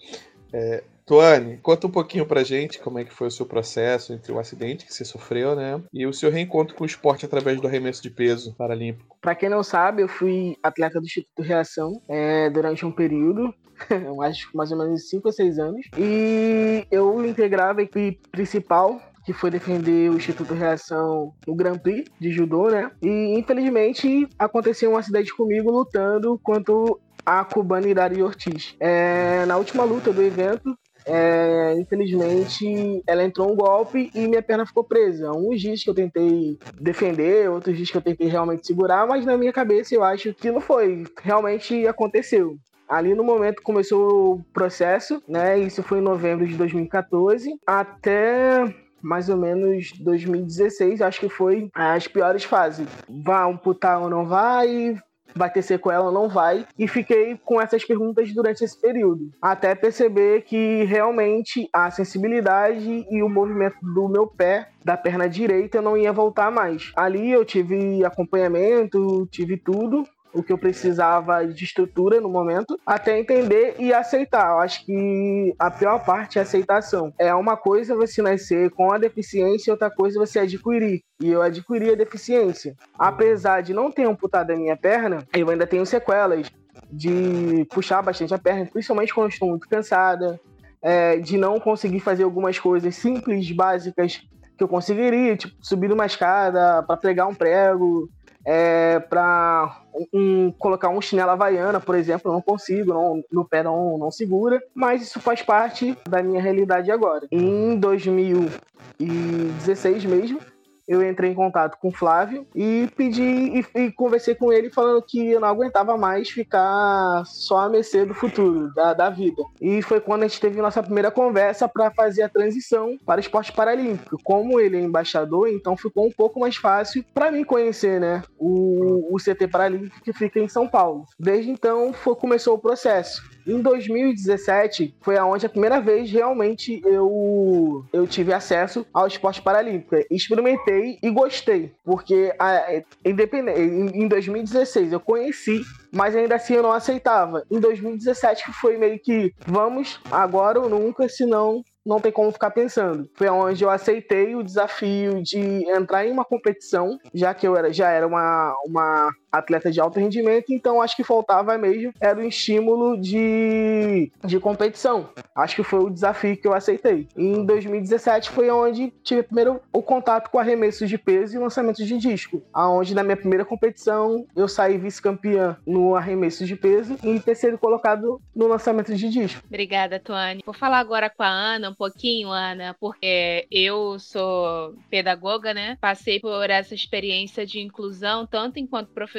É, 0.53 0.83
Tuane, 1.05 1.57
conta 1.57 1.87
um 1.87 1.91
pouquinho 1.91 2.25
pra 2.25 2.43
gente 2.43 2.79
como 2.79 2.99
é 2.99 3.05
que 3.05 3.13
foi 3.13 3.27
o 3.27 3.31
seu 3.31 3.45
processo 3.45 4.13
entre 4.13 4.31
o 4.31 4.39
acidente 4.39 4.85
que 4.85 4.93
você 4.93 5.05
sofreu, 5.05 5.55
né? 5.55 5.81
E 5.93 6.05
o 6.05 6.13
seu 6.13 6.29
reencontro 6.29 6.75
com 6.75 6.83
o 6.83 6.87
esporte 6.87 7.25
através 7.25 7.59
do 7.59 7.67
arremesso 7.67 8.01
de 8.01 8.09
peso 8.09 8.53
paralímpico. 8.55 9.17
Para 9.21 9.35
quem 9.35 9.49
não 9.49 9.63
sabe, 9.63 10.01
eu 10.01 10.07
fui 10.07 10.57
atleta 10.63 10.99
do 10.99 11.05
Instituto 11.05 11.41
Reação 11.41 12.01
é, 12.07 12.49
durante 12.49 12.85
um 12.85 12.91
período 12.91 13.53
acho 14.23 14.49
mais 14.55 14.71
ou 14.71 14.77
menos 14.77 15.09
5 15.09 15.27
ou 15.27 15.31
6 15.31 15.59
anos. 15.59 15.87
E 15.97 16.85
eu 16.91 17.25
integrava 17.25 17.81
a 17.81 17.83
equipe 17.83 18.19
principal 18.31 18.99
que 19.25 19.33
foi 19.33 19.51
defender 19.51 20.09
o 20.09 20.15
Instituto 20.15 20.53
Reação 20.53 21.33
no 21.45 21.53
Grand 21.53 21.77
Prix 21.77 22.09
de 22.17 22.31
judô, 22.31 22.69
né? 22.69 22.89
E 23.01 23.37
infelizmente 23.37 24.25
aconteceu 24.39 24.91
um 24.91 24.97
acidente 24.97 25.35
comigo 25.35 25.69
lutando 25.69 26.39
quanto 26.41 26.97
a 27.25 27.43
cubana 27.43 27.87
Irari 27.87 28.23
Ortiz. 28.23 28.73
É, 28.79 29.45
na 29.45 29.57
última 29.57 29.83
luta 29.83 30.13
do 30.13 30.23
evento, 30.23 30.73
é, 31.05 31.73
infelizmente, 31.77 33.01
ela 33.05 33.23
entrou 33.23 33.51
um 33.51 33.55
golpe 33.55 34.09
e 34.13 34.27
minha 34.27 34.41
perna 34.41 34.65
ficou 34.65 34.83
presa. 34.83 35.31
Uns 35.31 35.59
dias 35.59 35.83
que 35.83 35.89
eu 35.89 35.93
tentei 35.93 36.57
defender, 36.79 37.49
outros 37.49 37.75
dias 37.75 37.89
que 37.89 37.97
eu 37.97 38.01
tentei 38.01 38.27
realmente 38.27 38.67
segurar, 38.67 39.05
mas 39.07 39.25
na 39.25 39.37
minha 39.37 39.51
cabeça 39.51 39.93
eu 39.93 40.03
acho 40.03 40.33
que 40.33 40.51
não 40.51 40.61
foi. 40.61 41.03
Realmente 41.21 41.85
aconteceu. 41.87 42.57
Ali 42.87 43.13
no 43.13 43.23
momento 43.23 43.61
começou 43.61 44.35
o 44.35 44.43
processo, 44.53 45.21
né? 45.27 45.57
Isso 45.59 45.83
foi 45.83 45.99
em 45.99 46.01
novembro 46.01 46.47
de 46.47 46.55
2014 46.55 47.59
até 47.65 48.63
mais 49.01 49.29
ou 49.29 49.37
menos 49.37 49.91
2016, 49.99 51.01
acho 51.01 51.19
que 51.19 51.29
foi 51.29 51.69
as 51.73 52.07
piores 52.07 52.43
fases. 52.43 52.87
Vai 53.07 53.49
amputar 53.49 54.01
ou 54.01 54.09
não 54.09 54.25
vai? 54.25 54.95
Vai 55.35 55.51
ter 55.51 55.61
sequela 55.61 56.05
ou 56.05 56.11
não 56.11 56.27
vai? 56.27 56.65
E 56.79 56.87
fiquei 56.87 57.39
com 57.45 57.61
essas 57.61 57.85
perguntas 57.85 58.33
durante 58.33 58.63
esse 58.63 58.79
período, 58.79 59.29
até 59.41 59.75
perceber 59.75 60.41
que 60.41 60.83
realmente 60.85 61.69
a 61.71 61.91
sensibilidade 61.91 63.05
e 63.09 63.21
o 63.21 63.29
movimento 63.29 63.77
do 63.81 64.07
meu 64.07 64.25
pé, 64.25 64.69
da 64.83 64.97
perna 64.97 65.29
direita, 65.29 65.81
não 65.81 65.95
ia 65.97 66.11
voltar 66.11 66.49
mais. 66.51 66.91
Ali 66.95 67.29
eu 67.29 67.45
tive 67.45 68.03
acompanhamento, 68.03 69.27
tive 69.29 69.57
tudo, 69.57 70.03
o 70.33 70.43
que 70.43 70.51
eu 70.51 70.57
precisava 70.57 71.45
de 71.45 71.63
estrutura 71.63 72.21
no 72.21 72.29
momento, 72.29 72.79
até 72.85 73.19
entender 73.19 73.75
e 73.79 73.93
aceitar. 73.93 74.51
Eu 74.51 74.59
acho 74.59 74.85
que 74.85 75.55
a 75.57 75.71
pior 75.71 76.03
parte 76.03 76.37
é 76.37 76.41
a 76.41 76.43
aceitação. 76.43 77.13
É 77.17 77.33
uma 77.33 77.57
coisa 77.57 77.95
você 77.95 78.21
nascer 78.21 78.69
com 78.71 78.91
a 78.91 78.97
deficiência, 78.97 79.73
outra 79.73 79.89
coisa 79.89 80.19
você 80.19 80.39
adquirir. 80.39 81.01
E 81.19 81.29
eu 81.29 81.41
adquiri 81.41 81.91
a 81.91 81.95
deficiência. 81.95 82.75
Apesar 82.97 83.61
de 83.61 83.73
não 83.73 83.91
ter 83.91 84.05
amputado 84.05 84.51
a 84.51 84.55
minha 84.55 84.77
perna, 84.77 85.25
eu 85.33 85.49
ainda 85.49 85.65
tenho 85.65 85.85
sequelas 85.85 86.51
de 86.91 87.65
puxar 87.71 88.01
bastante 88.01 88.33
a 88.33 88.37
perna, 88.37 88.65
principalmente 88.65 89.13
quando 89.13 89.31
estou 89.31 89.49
muito 89.49 89.67
cansada, 89.67 90.39
é, 90.81 91.17
de 91.17 91.37
não 91.37 91.59
conseguir 91.59 91.99
fazer 91.99 92.23
algumas 92.23 92.59
coisas 92.59 92.95
simples, 92.95 93.51
básicas 93.51 94.21
que 94.57 94.63
eu 94.63 94.67
conseguiria, 94.67 95.37
tipo 95.37 95.55
subir 95.61 95.91
uma 95.91 96.05
escada 96.05 96.81
para 96.83 96.97
pregar 96.97 97.27
um 97.27 97.35
prego, 97.35 98.09
é, 98.49 99.01
para 99.01 99.81
um, 100.13 100.53
colocar 100.53 100.87
um 100.87 101.01
chinelo 101.01 101.31
havaiana, 101.31 101.81
por 101.81 101.95
exemplo, 101.95 102.31
eu 102.31 102.33
não 102.33 102.41
consigo, 102.41 102.93
não, 102.93 103.21
meu 103.29 103.43
pé 103.43 103.61
não, 103.61 103.97
não 103.97 104.09
segura, 104.09 104.63
mas 104.73 105.01
isso 105.01 105.19
faz 105.19 105.41
parte 105.41 105.97
da 106.07 106.23
minha 106.23 106.41
realidade 106.41 106.89
agora. 106.89 107.27
Em 107.29 107.77
2016 107.77 110.05
mesmo, 110.05 110.39
eu 110.87 111.07
entrei 111.07 111.31
em 111.31 111.35
contato 111.35 111.77
com 111.79 111.89
o 111.89 111.93
Flávio 111.93 112.47
e 112.55 112.89
pedi 112.95 113.21
e, 113.21 113.65
e, 113.75 113.91
conversei 113.91 114.33
com 114.33 114.53
ele 114.53 114.69
falando 114.69 115.01
que 115.01 115.31
eu 115.31 115.39
não 115.39 115.47
aguentava 115.47 115.97
mais 115.97 116.29
ficar 116.29 117.23
só 117.25 117.59
a 117.59 117.69
mercê 117.69 118.05
do 118.05 118.13
futuro, 118.13 118.73
da, 118.73 118.93
da 118.93 119.09
vida. 119.09 119.41
E 119.59 119.81
foi 119.81 119.99
quando 119.99 120.23
a 120.23 120.27
gente 120.27 120.39
teve 120.39 120.61
nossa 120.61 120.81
primeira 120.81 121.11
conversa 121.11 121.67
para 121.67 121.91
fazer 121.91 122.23
a 122.23 122.29
transição 122.29 122.97
para 123.05 123.17
o 123.17 123.21
esporte 123.21 123.51
paralímpico. 123.51 124.17
Como 124.23 124.59
ele 124.59 124.77
é 124.77 124.81
embaixador, 124.81 125.49
então 125.49 125.75
ficou 125.75 126.07
um 126.07 126.11
pouco 126.11 126.39
mais 126.39 126.55
fácil 126.55 127.03
para 127.13 127.31
mim 127.31 127.43
conhecer 127.43 127.99
né, 127.99 128.21
o, 128.37 129.13
o 129.13 129.17
CT 129.17 129.47
Paralímpico 129.47 130.01
que 130.01 130.13
fica 130.13 130.39
em 130.39 130.47
São 130.47 130.67
Paulo. 130.67 131.05
Desde 131.19 131.51
então 131.51 131.91
foi, 131.93 132.15
começou 132.15 132.55
o 132.55 132.59
processo. 132.59 133.36
Em 133.47 133.61
2017 133.61 134.95
foi 135.01 135.17
aonde 135.17 135.45
a 135.45 135.49
primeira 135.49 135.79
vez 135.79 136.11
realmente 136.11 136.81
eu, 136.83 137.85
eu 137.93 138.05
tive 138.05 138.33
acesso 138.33 138.85
ao 138.93 139.07
esporte 139.07 139.41
paralímpico. 139.41 139.95
Experimentei 140.11 140.99
e 141.01 141.09
gostei, 141.09 141.71
porque 141.83 142.33
a, 142.37 142.83
independente, 143.05 143.59
em 143.59 144.07
2016 144.07 144.91
eu 144.91 144.99
conheci, 144.99 145.61
mas 145.93 146.15
ainda 146.15 146.35
assim 146.35 146.55
eu 146.55 146.63
não 146.63 146.71
aceitava. 146.73 147.43
Em 147.49 147.59
2017 147.59 148.51
foi 148.53 148.77
meio 148.77 148.99
que 148.99 149.33
vamos 149.45 149.99
agora 150.11 150.59
ou 150.59 150.69
nunca, 150.69 151.07
senão 151.07 151.63
não 151.87 152.01
tem 152.01 152.11
como 152.11 152.31
ficar 152.31 152.51
pensando. 152.51 153.09
Foi 153.15 153.29
onde 153.29 153.63
eu 153.63 153.69
aceitei 153.69 154.35
o 154.35 154.43
desafio 154.43 155.23
de 155.23 155.39
entrar 155.69 156.05
em 156.05 156.11
uma 156.11 156.25
competição, 156.25 156.99
já 157.13 157.33
que 157.33 157.47
eu 157.47 157.55
era, 157.55 157.71
já 157.71 157.89
era 157.89 158.05
uma, 158.05 158.53
uma 158.65 159.09
atleta 159.31 159.71
de 159.71 159.79
alto 159.79 159.99
rendimento, 159.99 160.53
então 160.53 160.81
acho 160.81 160.95
que 160.95 161.03
faltava 161.03 161.57
mesmo 161.57 161.93
era 161.99 162.19
o 162.19 162.23
estímulo 162.23 162.97
de, 162.97 164.11
de 164.23 164.39
competição. 164.39 165.09
Acho 165.35 165.55
que 165.55 165.63
foi 165.63 165.79
o 165.79 165.89
desafio 165.89 166.37
que 166.37 166.47
eu 166.47 166.53
aceitei. 166.53 167.07
Em 167.15 167.45
2017 167.45 168.29
foi 168.29 168.49
onde 168.49 168.91
tive 169.03 169.23
primeiro 169.23 169.61
o 169.71 169.81
contato 169.81 170.29
com 170.29 170.39
arremessos 170.39 170.89
de 170.89 170.97
peso 170.97 171.35
e 171.35 171.39
lançamentos 171.39 171.85
de 171.85 171.97
disco, 171.97 172.41
aonde 172.53 172.95
na 172.95 173.03
minha 173.03 173.17
primeira 173.17 173.45
competição 173.45 174.25
eu 174.35 174.47
saí 174.47 174.77
vice-campeã 174.77 175.57
no 175.65 175.95
arremesso 175.95 176.45
de 176.45 176.55
peso 176.55 176.97
e 177.03 177.19
terceiro 177.19 177.57
colocado 177.57 178.21
no 178.35 178.47
lançamento 178.47 178.93
de 178.95 179.09
disco. 179.09 179.41
Obrigada, 179.47 179.99
Tuane. 179.99 180.41
Vou 180.45 180.53
falar 180.53 180.79
agora 180.79 181.09
com 181.09 181.23
a 181.23 181.27
Ana 181.27 181.69
um 181.69 181.75
pouquinho, 181.75 182.29
Ana, 182.29 182.75
porque 182.79 183.47
eu 183.51 183.99
sou 183.99 184.75
pedagoga, 184.89 185.53
né? 185.53 185.77
Passei 185.79 186.19
por 186.19 186.49
essa 186.49 186.73
experiência 186.73 187.45
de 187.45 187.59
inclusão 187.59 188.25
tanto 188.25 188.59
enquanto 188.59 188.89
professora, 188.89 189.16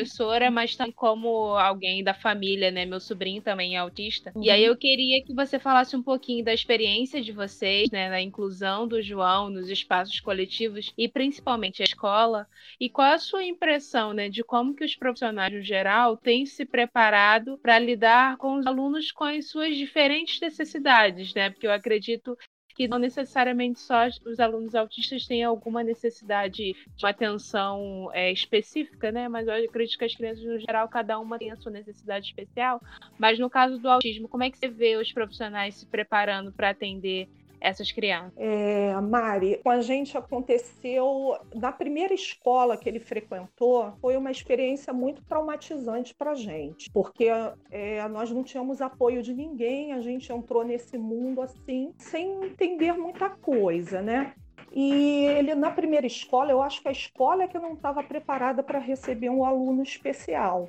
mas 0.50 0.76
também 0.76 0.92
como 0.92 1.56
alguém 1.56 2.02
da 2.02 2.14
família, 2.14 2.70
né? 2.70 2.84
Meu 2.84 3.00
sobrinho 3.00 3.42
também 3.42 3.76
é 3.76 3.78
autista. 3.78 4.32
Uhum. 4.34 4.42
E 4.42 4.50
aí 4.50 4.64
eu 4.64 4.76
queria 4.76 5.22
que 5.24 5.34
você 5.34 5.58
falasse 5.58 5.96
um 5.96 6.02
pouquinho 6.02 6.44
da 6.44 6.52
experiência 6.52 7.20
de 7.20 7.32
vocês, 7.32 7.90
né, 7.90 8.08
na 8.08 8.20
inclusão 8.20 8.86
do 8.86 9.00
João 9.02 9.50
nos 9.50 9.68
espaços 9.68 10.20
coletivos 10.20 10.92
e 10.96 11.08
principalmente 11.08 11.82
a 11.82 11.84
escola, 11.84 12.46
e 12.80 12.88
qual 12.88 13.12
a 13.12 13.18
sua 13.18 13.44
impressão, 13.44 14.12
né, 14.12 14.28
de 14.28 14.42
como 14.42 14.74
que 14.74 14.84
os 14.84 14.94
profissionais 14.94 15.52
no 15.52 15.62
geral 15.62 16.16
têm 16.16 16.46
se 16.46 16.64
preparado 16.64 17.58
para 17.58 17.78
lidar 17.78 18.36
com 18.36 18.56
os 18.56 18.66
alunos 18.66 19.12
com 19.12 19.24
as 19.24 19.48
suas 19.48 19.76
diferentes 19.76 20.40
necessidades, 20.40 21.34
né? 21.34 21.50
Porque 21.50 21.66
eu 21.66 21.72
acredito 21.72 22.36
que 22.78 22.86
não 22.86 22.96
necessariamente 23.00 23.80
só 23.80 24.06
os 24.24 24.38
alunos 24.38 24.72
autistas 24.72 25.26
têm 25.26 25.42
alguma 25.42 25.82
necessidade 25.82 26.76
de 26.94 27.04
uma 27.04 27.10
atenção 27.10 28.08
é, 28.12 28.30
específica, 28.30 29.10
né? 29.10 29.28
Mas 29.28 29.48
eu 29.48 29.54
acredito 29.64 29.98
que 29.98 30.04
as 30.04 30.14
crianças, 30.14 30.44
no 30.44 30.60
geral, 30.60 30.88
cada 30.88 31.18
uma 31.18 31.40
tem 31.40 31.50
a 31.50 31.56
sua 31.56 31.72
necessidade 31.72 32.26
especial. 32.26 32.80
Mas 33.18 33.36
no 33.36 33.50
caso 33.50 33.80
do 33.80 33.90
autismo, 33.90 34.28
como 34.28 34.44
é 34.44 34.50
que 34.50 34.56
você 34.56 34.68
vê 34.68 34.94
os 34.94 35.12
profissionais 35.12 35.74
se 35.74 35.86
preparando 35.86 36.52
para 36.52 36.70
atender 36.70 37.28
essas 37.60 37.90
crianças? 37.92 38.32
É, 38.36 38.94
Mari, 39.00 39.60
com 39.62 39.70
a 39.70 39.80
gente 39.80 40.16
aconteceu 40.16 41.36
na 41.54 41.72
primeira 41.72 42.14
escola 42.14 42.76
que 42.76 42.88
ele 42.88 43.00
frequentou, 43.00 43.92
foi 44.00 44.16
uma 44.16 44.30
experiência 44.30 44.92
muito 44.92 45.22
traumatizante 45.24 46.14
para 46.14 46.32
a 46.32 46.34
gente, 46.34 46.90
porque 46.90 47.28
é, 47.70 48.06
nós 48.08 48.30
não 48.30 48.42
tínhamos 48.42 48.80
apoio 48.80 49.22
de 49.22 49.34
ninguém, 49.34 49.92
a 49.92 50.00
gente 50.00 50.32
entrou 50.32 50.64
nesse 50.64 50.98
mundo 50.98 51.40
assim, 51.40 51.92
sem 51.98 52.44
entender 52.44 52.92
muita 52.92 53.30
coisa, 53.30 54.00
né? 54.02 54.34
E 54.72 55.24
ele, 55.24 55.54
na 55.54 55.70
primeira 55.70 56.06
escola, 56.06 56.50
eu 56.50 56.62
acho 56.62 56.82
que 56.82 56.88
a 56.88 56.92
escola 56.92 57.44
é 57.44 57.48
que 57.48 57.58
não 57.58 57.72
estava 57.72 58.02
preparada 58.02 58.62
para 58.62 58.78
receber 58.78 59.30
um 59.30 59.44
aluno 59.44 59.82
especial. 59.82 60.68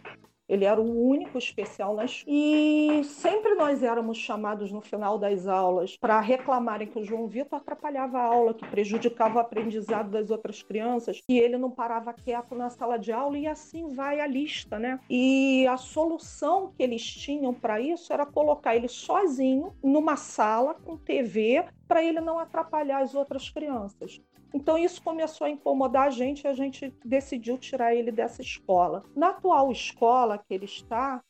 Ele 0.50 0.66
era 0.66 0.82
o 0.82 1.08
único 1.08 1.38
especial 1.38 1.96
nas. 1.96 2.24
E 2.28 3.02
sempre 3.04 3.54
nós 3.54 3.84
éramos 3.84 4.18
chamados 4.18 4.72
no 4.72 4.82
final 4.82 5.20
das 5.20 5.48
aulas 5.48 5.96
para 5.96 6.20
reclamarem 6.20 6.88
que 6.88 6.98
o 6.98 7.04
João 7.04 7.28
Vitor 7.28 7.60
atrapalhava 7.60 8.18
a 8.18 8.24
aula, 8.24 8.54
que 8.54 8.66
prejudicava 8.66 9.38
o 9.38 9.40
aprendizado 9.40 10.10
das 10.10 10.32
outras 10.32 10.64
crianças, 10.64 11.22
que 11.22 11.38
ele 11.38 11.58
não 11.58 11.70
parava 11.70 12.12
quieto 12.14 12.56
na 12.56 12.70
sala 12.70 12.98
de 12.98 13.12
aula 13.12 13.38
e 13.38 13.46
assim 13.46 13.88
vai 13.90 14.20
a 14.20 14.26
lista, 14.26 14.80
né? 14.80 15.00
E 15.08 15.68
a 15.68 15.78
solução 15.78 16.74
que 16.76 16.82
eles 16.82 17.04
tinham 17.04 17.54
para 17.54 17.80
isso 17.80 18.12
era 18.12 18.26
colocar 18.26 18.76
ele 18.76 18.88
sozinho 18.88 19.74
numa 19.84 20.16
sala 20.16 20.74
com 20.74 20.98
TV 20.98 21.66
para 21.88 22.04
ele 22.04 22.22
não 22.22 22.38
atrapalhar 22.38 23.02
as 23.02 23.16
outras 23.16 23.50
crianças. 23.50 24.22
Então 24.54 24.78
isso 24.78 25.02
começou 25.02 25.46
a 25.46 25.50
incomodar 25.50 26.08
a 26.08 26.10
gente 26.10 26.44
e 26.44 26.48
a 26.48 26.54
gente 26.54 26.94
decidiu 27.04 27.58
tirar 27.58 27.94
ele 27.94 28.12
dessa 28.12 28.42
escola. 28.42 29.04
Na 29.16 29.30
atual 29.30 29.72
escola 29.72 30.38
que 30.38 30.54
ele 30.54 30.66
está, 30.66 31.22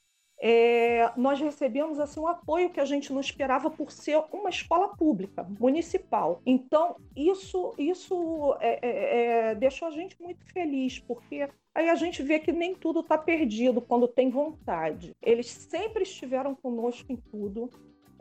é, 0.42 1.12
nós 1.18 1.40
recebemos 1.40 2.00
assim 2.00 2.20
um 2.20 2.28
apoio 2.28 2.70
que 2.70 2.80
a 2.80 2.86
gente 2.86 3.12
não 3.12 3.20
esperava 3.20 3.70
por 3.70 3.92
ser 3.92 4.24
uma 4.32 4.50
escola 4.50 4.88
pública, 4.96 5.46
municipal. 5.60 6.42
Então 6.46 6.96
isso 7.16 7.74
isso 7.78 8.56
é, 8.62 8.80
é, 8.82 9.50
é 9.50 9.56
deixou 9.56 9.90
a 9.90 9.92
gente 9.92 10.20
muito 10.22 10.46
feliz 10.54 10.98
porque 11.00 11.50
aí 11.76 11.90
a 11.90 11.96
gente 11.96 12.24
vê 12.24 12.40
que 12.40 12.54
nem 12.54 12.74
tudo 12.74 13.02
está 13.02 13.18
perdido 13.18 13.82
quando 13.82 14.08
tem 14.08 14.30
vontade. 14.30 15.12
Eles 15.22 15.48
sempre 15.48 16.04
estiveram 16.04 16.56
conosco 16.56 17.12
em 17.12 17.18
tudo. 17.18 17.70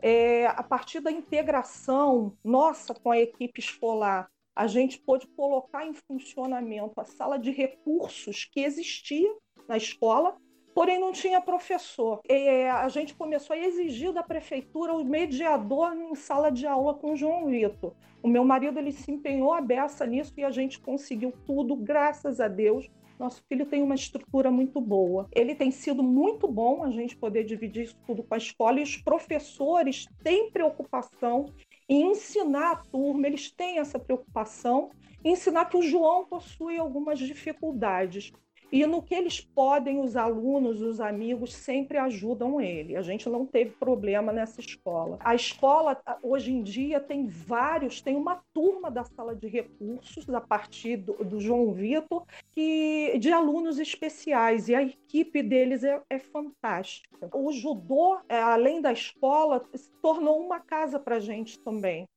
É, 0.01 0.47
a 0.47 0.63
partir 0.63 1.01
da 1.01 1.11
integração 1.11 2.33
nossa 2.41 2.93
com 2.93 3.11
a 3.11 3.19
equipe 3.19 3.59
escolar, 3.59 4.29
a 4.55 4.67
gente 4.67 4.99
pôde 4.99 5.27
colocar 5.27 5.85
em 5.85 5.93
funcionamento 5.93 6.99
a 6.99 7.05
sala 7.05 7.37
de 7.37 7.51
recursos 7.51 8.45
que 8.45 8.61
existia 8.61 9.33
na 9.67 9.77
escola, 9.77 10.35
porém 10.73 10.99
não 10.99 11.11
tinha 11.11 11.41
professor. 11.41 12.21
E 12.29 12.65
a 12.65 12.87
gente 12.89 13.15
começou 13.15 13.53
a 13.53 13.59
exigir 13.59 14.11
da 14.13 14.23
prefeitura 14.23 14.93
o 14.93 15.03
mediador 15.03 15.93
em 15.93 16.15
sala 16.15 16.49
de 16.49 16.65
aula 16.65 16.93
com 16.93 17.13
o 17.13 17.15
João 17.15 17.47
Vitor. 17.47 17.93
O 18.21 18.27
meu 18.27 18.43
marido 18.43 18.79
ele 18.79 18.91
se 18.91 19.11
empenhou 19.11 19.53
a 19.53 19.61
beça 19.61 20.05
nisso 20.05 20.33
e 20.37 20.43
a 20.43 20.51
gente 20.51 20.79
conseguiu 20.79 21.33
tudo, 21.45 21.75
graças 21.75 22.39
a 22.39 22.47
Deus. 22.47 22.89
Nosso 23.17 23.43
filho 23.49 23.65
tem 23.65 23.83
uma 23.83 23.95
estrutura 23.95 24.49
muito 24.49 24.79
boa. 24.79 25.27
Ele 25.33 25.53
tem 25.53 25.71
sido 25.71 26.01
muito 26.01 26.47
bom 26.47 26.83
a 26.83 26.91
gente 26.91 27.17
poder 27.17 27.43
dividir 27.43 27.83
isso 27.83 27.97
tudo 28.07 28.23
com 28.23 28.33
a 28.33 28.37
escola 28.37 28.79
e 28.79 28.83
os 28.83 28.95
professores 28.95 30.05
têm 30.23 30.49
preocupação 30.51 31.53
e 31.89 31.95
ensinar 31.95 32.71
a 32.71 32.75
turma, 32.75 33.25
eles 33.25 33.49
têm 33.49 33.79
essa 33.79 33.97
preocupação, 33.97 34.91
ensinar 35.25 35.65
que 35.65 35.75
o 35.75 35.81
João 35.81 36.25
possui 36.25 36.77
algumas 36.77 37.17
dificuldades. 37.17 38.31
E 38.71 38.85
no 38.85 39.01
que 39.01 39.15
eles 39.15 39.41
podem, 39.41 39.99
os 39.99 40.15
alunos, 40.15 40.81
os 40.81 41.01
amigos 41.01 41.53
sempre 41.53 41.97
ajudam 41.97 42.61
ele. 42.61 42.95
A 42.95 43.01
gente 43.01 43.27
não 43.27 43.45
teve 43.45 43.71
problema 43.71 44.31
nessa 44.31 44.59
escola. 44.59 45.17
A 45.21 45.33
escola, 45.33 45.99
hoje 46.21 46.51
em 46.51 46.61
dia, 46.61 46.99
tem 46.99 47.25
vários, 47.25 48.01
tem 48.01 48.15
uma 48.15 48.41
turma 48.53 48.91
da 48.91 49.03
sala 49.03 49.35
de 49.35 49.47
recursos, 49.47 50.29
a 50.29 50.41
partir 50.41 50.97
do, 50.97 51.13
do 51.23 51.39
João 51.39 51.73
Vitor, 51.73 52.25
que, 52.51 53.17
de 53.17 53.31
alunos 53.31 53.79
especiais, 53.79 54.69
e 54.69 54.75
a 54.75 54.83
equipe 54.83 55.41
deles 55.41 55.83
é, 55.83 56.01
é 56.09 56.19
fantástica. 56.19 57.29
O 57.33 57.51
judô, 57.51 58.19
é, 58.29 58.39
além 58.39 58.81
da 58.81 58.91
escola, 58.91 59.63
se 59.73 59.91
tornou 60.01 60.39
uma 60.39 60.59
casa 60.59 60.99
para 60.99 61.15
a 61.15 61.19
gente 61.19 61.59
também 61.59 62.07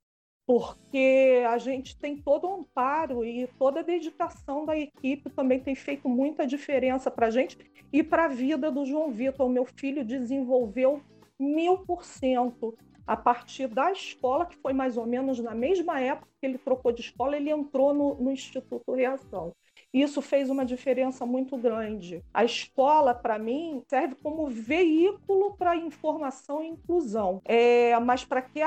porque 0.53 1.43
a 1.49 1.57
gente 1.57 1.97
tem 1.97 2.15
todo 2.15 2.47
o 2.47 2.55
amparo 2.57 3.25
e 3.25 3.47
toda 3.59 3.81
a 3.81 3.83
dedicação 3.83 4.67
da 4.67 4.77
equipe 4.77 5.31
também 5.31 5.59
tem 5.59 5.75
feito 5.75 6.11
muita 6.11 6.47
diferença 6.47 7.11
para 7.11 7.29
a 7.29 7.31
gente 7.31 7.57
e 7.91 8.03
para 8.03 8.27
a 8.27 8.29
vida 8.29 8.71
do 8.71 8.85
João 8.85 9.11
Vitor. 9.11 9.47
O 9.47 9.51
meu 9.51 9.65
filho 9.65 10.05
desenvolveu 10.05 11.01
mil 11.41 11.79
por 11.79 12.05
cento 12.05 12.77
a 13.07 13.17
partir 13.17 13.67
da 13.67 13.93
escola, 13.93 14.45
que 14.45 14.59
foi 14.59 14.75
mais 14.75 14.99
ou 14.99 15.07
menos 15.07 15.39
na 15.39 15.55
mesma 15.55 15.99
época 15.99 16.29
que 16.39 16.47
ele 16.47 16.59
trocou 16.59 16.93
de 16.93 17.01
escola, 17.01 17.35
ele 17.35 17.49
entrou 17.49 17.95
no, 17.95 18.17
no 18.17 18.31
Instituto 18.31 18.93
Reação. 18.93 19.55
Isso 19.93 20.23
fez 20.23 20.49
uma 20.49 20.65
diferença 20.65 21.27
muito 21.27 21.57
grande. 21.57 22.25
A 22.33 22.45
escola, 22.45 23.15
para 23.15 23.39
mim, 23.39 23.83
serve 23.89 24.15
como 24.17 24.47
veículo 24.47 25.55
para 25.57 25.77
informação 25.77 26.63
e 26.63 26.69
inclusão. 26.69 27.43
É, 27.45 27.99
mas 28.01 28.25
para 28.25 28.41
que, 28.41 28.61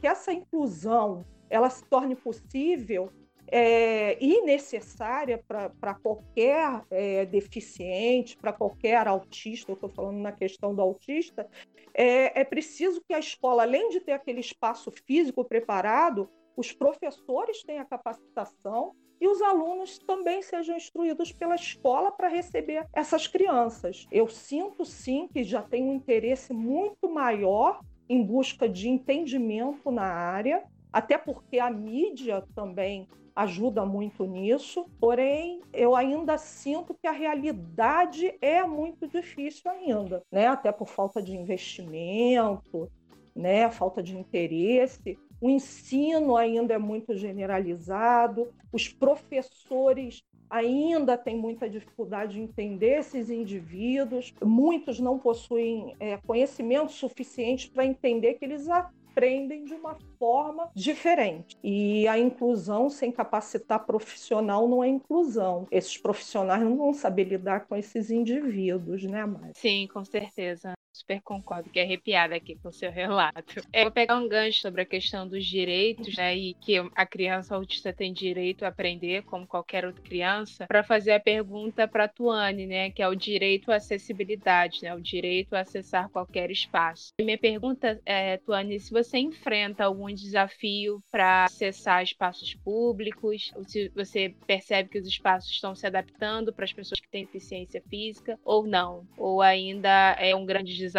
que 0.00 0.06
essa 0.06 0.32
inclusão 0.32 1.24
ela 1.48 1.70
se 1.70 1.84
torne 1.84 2.14
possível, 2.14 3.10
é, 3.54 4.16
e 4.18 4.40
necessária 4.40 5.44
para 5.46 5.94
qualquer 5.94 6.82
é, 6.90 7.26
deficiente, 7.26 8.34
para 8.34 8.50
qualquer 8.50 9.06
autista, 9.06 9.70
eu 9.70 9.74
estou 9.74 9.90
falando 9.90 10.16
na 10.16 10.32
questão 10.32 10.74
do 10.74 10.80
autista, 10.80 11.46
é, 11.92 12.40
é 12.40 12.44
preciso 12.44 13.02
que 13.06 13.12
a 13.12 13.18
escola, 13.18 13.64
além 13.64 13.90
de 13.90 14.00
ter 14.00 14.12
aquele 14.12 14.40
espaço 14.40 14.90
físico 15.06 15.44
preparado, 15.44 16.30
os 16.56 16.72
professores 16.72 17.62
tenham 17.62 17.82
a 17.82 17.86
capacitação 17.86 18.94
e 19.22 19.28
os 19.28 19.40
alunos 19.40 19.98
também 19.98 20.42
sejam 20.42 20.76
instruídos 20.76 21.30
pela 21.30 21.54
escola 21.54 22.10
para 22.10 22.26
receber 22.26 22.88
essas 22.92 23.28
crianças. 23.28 24.04
Eu 24.10 24.26
sinto 24.28 24.84
sim 24.84 25.28
que 25.32 25.44
já 25.44 25.62
tem 25.62 25.84
um 25.84 25.94
interesse 25.94 26.52
muito 26.52 27.08
maior 27.08 27.80
em 28.08 28.20
busca 28.20 28.68
de 28.68 28.88
entendimento 28.88 29.92
na 29.92 30.02
área, 30.02 30.64
até 30.92 31.16
porque 31.16 31.60
a 31.60 31.70
mídia 31.70 32.44
também 32.52 33.06
ajuda 33.34 33.86
muito 33.86 34.24
nisso, 34.24 34.86
porém 34.98 35.60
eu 35.72 35.94
ainda 35.94 36.36
sinto 36.36 36.92
que 36.92 37.06
a 37.06 37.12
realidade 37.12 38.36
é 38.40 38.64
muito 38.64 39.06
difícil 39.06 39.70
ainda, 39.70 40.20
né? 40.32 40.48
Até 40.48 40.72
por 40.72 40.88
falta 40.88 41.22
de 41.22 41.36
investimento, 41.36 42.90
né? 43.36 43.70
Falta 43.70 44.02
de 44.02 44.18
interesse. 44.18 45.16
O 45.42 45.50
ensino 45.50 46.36
ainda 46.36 46.74
é 46.74 46.78
muito 46.78 47.16
generalizado, 47.16 48.54
os 48.72 48.86
professores 48.86 50.22
ainda 50.48 51.18
têm 51.18 51.36
muita 51.36 51.68
dificuldade 51.68 52.34
de 52.34 52.40
entender 52.40 53.00
esses 53.00 53.28
indivíduos, 53.28 54.32
muitos 54.40 55.00
não 55.00 55.18
possuem 55.18 55.96
é, 55.98 56.16
conhecimento 56.18 56.92
suficiente 56.92 57.68
para 57.68 57.84
entender 57.84 58.34
que 58.34 58.44
eles 58.44 58.68
aprendem 58.68 59.64
de 59.64 59.74
uma 59.74 59.98
forma 60.16 60.70
diferente. 60.76 61.58
E 61.60 62.06
a 62.06 62.16
inclusão 62.16 62.88
sem 62.88 63.10
capacitar 63.10 63.84
profissional 63.84 64.68
não 64.68 64.84
é 64.84 64.86
inclusão. 64.86 65.66
Esses 65.72 65.98
profissionais 65.98 66.62
não 66.62 66.76
vão 66.76 66.94
saber 66.94 67.24
lidar 67.24 67.66
com 67.66 67.74
esses 67.74 68.12
indivíduos, 68.12 69.02
né, 69.02 69.26
Mari? 69.26 69.50
Sim, 69.56 69.88
com 69.92 70.04
certeza 70.04 70.72
super 71.02 71.20
concordo, 71.20 71.68
que 71.68 71.78
é 71.78 71.82
arrepiada 71.82 72.34
aqui 72.34 72.56
com 72.56 72.68
o 72.68 72.72
seu 72.72 72.90
relato. 72.90 73.60
É, 73.72 73.82
vou 73.82 73.92
pegar 73.92 74.16
um 74.16 74.28
gancho 74.28 74.60
sobre 74.60 74.82
a 74.82 74.86
questão 74.86 75.28
dos 75.28 75.44
direitos, 75.44 76.16
né, 76.16 76.36
e 76.36 76.54
que 76.54 76.76
a 76.94 77.04
criança 77.04 77.54
autista 77.54 77.92
tem 77.92 78.12
direito 78.12 78.64
a 78.64 78.68
aprender, 78.68 79.22
como 79.24 79.46
qualquer 79.46 79.84
outra 79.84 80.02
criança, 80.02 80.66
para 80.66 80.82
fazer 80.82 81.12
a 81.12 81.20
pergunta 81.20 81.86
para 81.86 82.04
a 82.04 82.08
Tuane, 82.08 82.66
né, 82.66 82.90
que 82.90 83.02
é 83.02 83.08
o 83.08 83.14
direito 83.14 83.70
à 83.70 83.76
acessibilidade, 83.76 84.82
né, 84.82 84.94
o 84.94 85.00
direito 85.00 85.54
a 85.54 85.60
acessar 85.60 86.08
qualquer 86.08 86.50
espaço. 86.50 87.12
E 87.18 87.24
minha 87.24 87.38
pergunta 87.38 88.00
é, 88.06 88.36
Tuane, 88.38 88.78
se 88.78 88.90
você 88.90 89.18
enfrenta 89.18 89.84
algum 89.84 90.12
desafio 90.12 91.02
para 91.10 91.44
acessar 91.44 92.02
espaços 92.02 92.54
públicos, 92.54 93.50
ou 93.56 93.64
se 93.64 93.88
você 93.94 94.34
percebe 94.46 94.88
que 94.88 94.98
os 94.98 95.06
espaços 95.06 95.50
estão 95.50 95.74
se 95.74 95.86
adaptando 95.86 96.52
para 96.52 96.64
as 96.64 96.72
pessoas 96.72 97.00
que 97.00 97.10
têm 97.10 97.24
deficiência 97.24 97.82
física, 97.88 98.38
ou 98.44 98.66
não, 98.66 99.06
ou 99.16 99.42
ainda 99.42 100.16
é 100.18 100.34
um 100.34 100.46
grande 100.46 100.74
desafio 100.76 100.91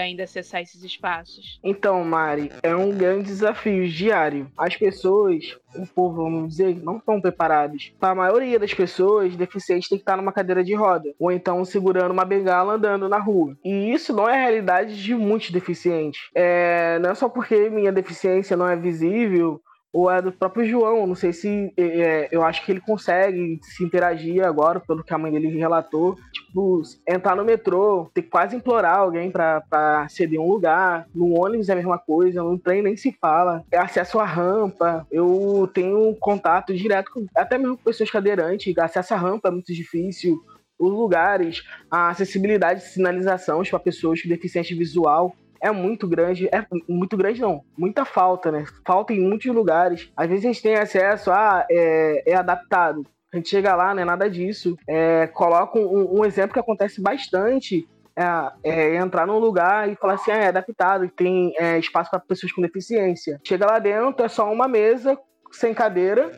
ainda 0.00 0.24
acessar 0.24 0.62
esses 0.62 0.82
espaços? 0.82 1.60
Então, 1.62 2.04
Mari, 2.04 2.50
é 2.62 2.74
um 2.74 2.90
grande 2.90 3.24
desafio 3.24 3.88
diário. 3.88 4.50
As 4.56 4.76
pessoas, 4.76 5.58
o 5.74 5.86
povo, 5.86 6.22
vamos 6.22 6.48
dizer, 6.50 6.76
não 6.82 6.98
estão 6.98 7.20
preparados. 7.20 7.92
Para 7.98 8.10
a 8.10 8.14
maioria 8.14 8.58
das 8.58 8.74
pessoas, 8.74 9.36
deficientes 9.36 9.88
tem 9.88 9.98
que 9.98 10.02
estar 10.02 10.16
numa 10.16 10.32
cadeira 10.32 10.62
de 10.62 10.74
roda, 10.74 11.12
ou 11.18 11.30
então 11.30 11.64
segurando 11.64 12.12
uma 12.12 12.24
bengala 12.24 12.74
andando 12.74 13.08
na 13.08 13.18
rua. 13.18 13.56
E 13.64 13.92
isso 13.92 14.12
não 14.12 14.28
é 14.28 14.34
a 14.34 14.42
realidade 14.42 15.02
de 15.02 15.14
muitos 15.14 15.50
deficientes. 15.50 16.28
É, 16.34 16.98
não 16.98 17.10
é 17.10 17.14
só 17.14 17.28
porque 17.28 17.70
minha 17.70 17.92
deficiência 17.92 18.56
não 18.56 18.68
é 18.68 18.76
visível 18.76 19.60
ou 19.92 20.10
é 20.10 20.22
do 20.22 20.32
próprio 20.32 20.66
João. 20.66 21.06
Não 21.06 21.14
sei 21.14 21.32
se 21.32 21.72
é, 21.76 21.82
é, 21.82 22.28
eu 22.30 22.42
acho 22.42 22.64
que 22.64 22.72
ele 22.72 22.80
consegue 22.80 23.58
se 23.62 23.84
interagir 23.84 24.44
agora, 24.44 24.80
pelo 24.80 25.02
que 25.02 25.12
a 25.12 25.18
mãe 25.18 25.32
dele 25.32 25.48
relatou. 25.58 26.16
Tipo, 26.32 26.82
entrar 27.06 27.36
no 27.36 27.44
metrô, 27.44 28.10
ter 28.14 28.22
que 28.22 28.28
quase 28.28 28.56
implorar 28.56 28.98
alguém 28.98 29.30
para 29.30 30.06
ceder 30.08 30.40
um 30.40 30.48
lugar. 30.48 31.06
No 31.14 31.40
ônibus 31.40 31.68
é 31.68 31.72
a 31.72 31.76
mesma 31.76 31.98
coisa, 31.98 32.42
no 32.42 32.58
trem 32.58 32.82
nem 32.82 32.96
se 32.96 33.12
fala. 33.20 33.64
É 33.70 33.78
acesso 33.78 34.18
à 34.18 34.24
rampa. 34.24 35.06
Eu 35.10 35.68
tenho 35.74 36.14
contato 36.16 36.74
direto 36.74 37.10
com 37.12 37.26
até 37.34 37.58
mesmo 37.58 37.76
com 37.76 37.84
pessoas 37.84 38.10
cadeirantes. 38.10 38.76
Acesso 38.78 39.14
à 39.14 39.16
rampa 39.16 39.48
é 39.48 39.52
muito 39.52 39.72
difícil. 39.72 40.40
Os 40.78 40.90
lugares, 40.90 41.62
a 41.90 42.08
acessibilidade 42.08 42.80
de 42.80 42.86
sinalização 42.86 43.62
para 43.62 43.78
pessoas 43.78 44.22
com 44.22 44.28
deficiência 44.28 44.74
visual 44.74 45.36
é 45.60 45.70
muito 45.70 46.08
grande. 46.08 46.48
É 46.52 46.64
muito 46.88 47.16
grande, 47.16 47.40
não. 47.40 47.62
Muita 47.76 48.04
falta, 48.04 48.50
né? 48.50 48.64
Falta 48.86 49.12
em 49.12 49.20
muitos 49.20 49.52
lugares. 49.52 50.10
Às 50.16 50.28
vezes 50.28 50.44
a 50.44 50.48
gente 50.48 50.62
tem 50.62 50.74
acesso 50.74 51.30
a. 51.30 51.66
É, 51.70 52.32
é 52.32 52.34
adaptado. 52.34 53.06
A 53.32 53.36
gente 53.36 53.48
chega 53.48 53.76
lá, 53.76 53.94
não 53.94 54.02
é 54.02 54.04
nada 54.04 54.28
disso. 54.28 54.76
É, 54.88 55.26
coloca 55.28 55.78
um, 55.78 56.20
um, 56.20 56.24
exemplo 56.24 56.52
que 56.52 56.58
acontece 56.58 57.00
bastante. 57.00 57.86
É, 58.16 58.24
é, 58.64 58.96
entrar 58.96 59.26
num 59.26 59.38
lugar 59.38 59.88
e 59.88 59.94
falar 59.94 60.14
assim, 60.14 60.32
ah, 60.32 60.36
é 60.36 60.48
adaptado, 60.48 61.08
tem 61.08 61.54
é, 61.56 61.78
espaço 61.78 62.10
para 62.10 62.18
pessoas 62.18 62.52
com 62.52 62.60
deficiência. 62.60 63.40
Chega 63.46 63.64
lá 63.64 63.78
dentro, 63.78 64.24
é 64.24 64.28
só 64.28 64.52
uma 64.52 64.66
mesa 64.66 65.16
sem 65.52 65.72
cadeira 65.72 66.30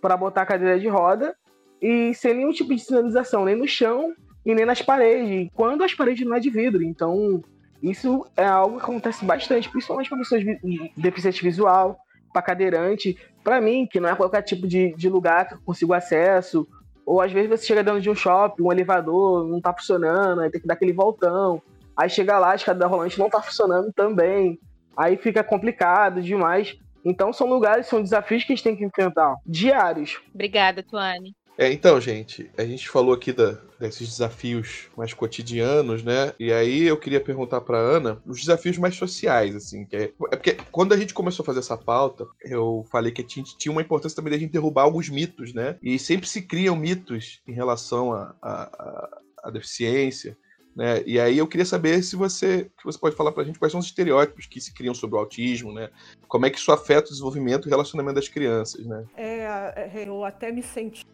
para 0.00 0.16
botar 0.16 0.42
a 0.42 0.46
cadeira 0.46 0.78
de 0.78 0.88
roda 0.88 1.34
e 1.82 2.14
sem 2.14 2.34
nenhum 2.34 2.52
tipo 2.52 2.74
de 2.74 2.80
sinalização, 2.80 3.44
nem 3.44 3.56
no 3.56 3.66
chão 3.66 4.14
e 4.46 4.54
nem 4.54 4.64
nas 4.64 4.80
paredes. 4.80 5.48
Quando 5.54 5.82
as 5.82 5.92
paredes 5.92 6.26
não 6.26 6.36
é 6.36 6.40
de 6.40 6.50
vidro, 6.50 6.82
então 6.82 7.42
isso 7.82 8.26
é 8.36 8.44
algo 8.44 8.78
que 8.78 8.84
acontece 8.84 9.24
bastante, 9.24 9.68
principalmente 9.68 10.08
para 10.08 10.18
pessoas 10.18 10.42
de 10.42 10.92
deficiente 10.96 11.42
visual, 11.42 11.98
para 12.32 12.42
cadeirante. 12.42 13.16
Para 13.44 13.60
mim, 13.60 13.86
que 13.86 14.00
não 14.00 14.08
é 14.08 14.16
qualquer 14.16 14.42
tipo 14.42 14.66
de, 14.66 14.94
de 14.96 15.08
lugar 15.08 15.46
que 15.46 15.54
eu 15.54 15.60
consigo 15.64 15.94
acesso, 15.94 16.66
ou 17.06 17.20
às 17.20 17.32
vezes 17.32 17.48
você 17.48 17.66
chega 17.66 17.82
dentro 17.82 18.00
de 18.00 18.10
um 18.10 18.14
shopping, 18.14 18.62
um 18.62 18.72
elevador 18.72 19.48
não 19.48 19.58
está 19.58 19.72
funcionando, 19.72 20.40
aí 20.40 20.50
tem 20.50 20.60
que 20.60 20.66
dar 20.66 20.74
aquele 20.74 20.92
voltão. 20.92 21.62
Aí 21.96 22.10
chega 22.10 22.38
lá, 22.38 22.52
a 22.52 22.54
escada 22.54 22.86
rolante 22.86 23.18
não 23.18 23.26
está 23.26 23.40
funcionando 23.40 23.92
também. 23.92 24.58
Aí 24.96 25.16
fica 25.16 25.42
complicado 25.42 26.20
demais. 26.20 26.76
Então 27.04 27.32
são 27.32 27.48
lugares, 27.48 27.86
são 27.86 28.02
desafios 28.02 28.44
que 28.44 28.52
a 28.52 28.56
gente 28.56 28.64
tem 28.64 28.76
que 28.76 28.84
enfrentar, 28.84 29.36
diários. 29.46 30.20
Obrigada, 30.34 30.82
Tuane. 30.82 31.34
É, 31.60 31.72
então, 31.72 32.00
gente, 32.00 32.48
a 32.56 32.64
gente 32.64 32.88
falou 32.88 33.12
aqui 33.12 33.32
da, 33.32 33.58
desses 33.80 34.08
desafios 34.08 34.86
mais 34.96 35.12
cotidianos, 35.12 36.04
né? 36.04 36.32
E 36.38 36.52
aí 36.52 36.84
eu 36.84 36.96
queria 36.96 37.20
perguntar 37.20 37.60
para 37.62 37.76
Ana 37.76 38.22
os 38.24 38.38
desafios 38.38 38.78
mais 38.78 38.94
sociais, 38.94 39.56
assim, 39.56 39.84
que 39.84 39.96
é, 39.96 40.02
é, 40.04 40.36
porque 40.36 40.56
quando 40.70 40.92
a 40.94 40.96
gente 40.96 41.12
começou 41.12 41.42
a 41.42 41.46
fazer 41.46 41.58
essa 41.58 41.76
pauta, 41.76 42.28
eu 42.44 42.86
falei 42.92 43.10
que 43.10 43.24
tinha, 43.24 43.44
tinha 43.44 43.72
uma 43.72 43.82
importância 43.82 44.14
também 44.14 44.30
da 44.30 44.38
gente 44.38 44.52
derrubar 44.52 44.82
alguns 44.82 45.08
mitos, 45.08 45.52
né? 45.52 45.76
E 45.82 45.98
sempre 45.98 46.28
se 46.28 46.42
criam 46.42 46.76
mitos 46.76 47.42
em 47.44 47.52
relação 47.52 48.12
à 48.12 49.50
deficiência. 49.52 50.38
Né? 50.78 51.02
E 51.04 51.18
aí 51.18 51.36
eu 51.36 51.48
queria 51.48 51.66
saber 51.66 52.00
se 52.04 52.14
você, 52.14 52.70
que 52.78 52.84
você 52.84 52.96
pode 52.96 53.16
falar 53.16 53.32
para 53.32 53.42
a 53.42 53.44
gente 53.46 53.58
quais 53.58 53.72
são 53.72 53.80
os 53.80 53.86
estereótipos 53.86 54.46
que 54.46 54.60
se 54.60 54.72
criam 54.72 54.94
sobre 54.94 55.16
o 55.16 55.18
autismo, 55.18 55.72
né? 55.72 55.90
Como 56.28 56.46
é 56.46 56.50
que 56.50 56.56
isso 56.56 56.70
afeta 56.70 57.08
o 57.08 57.10
desenvolvimento 57.10 57.66
e 57.66 57.68
relacionamento 57.68 58.14
das 58.14 58.28
crianças, 58.28 58.86
né? 58.86 59.04
É, 59.16 59.42
é, 59.74 60.04
eu 60.06 60.24
até 60.24 60.52
me 60.52 60.62
senti 60.62 61.04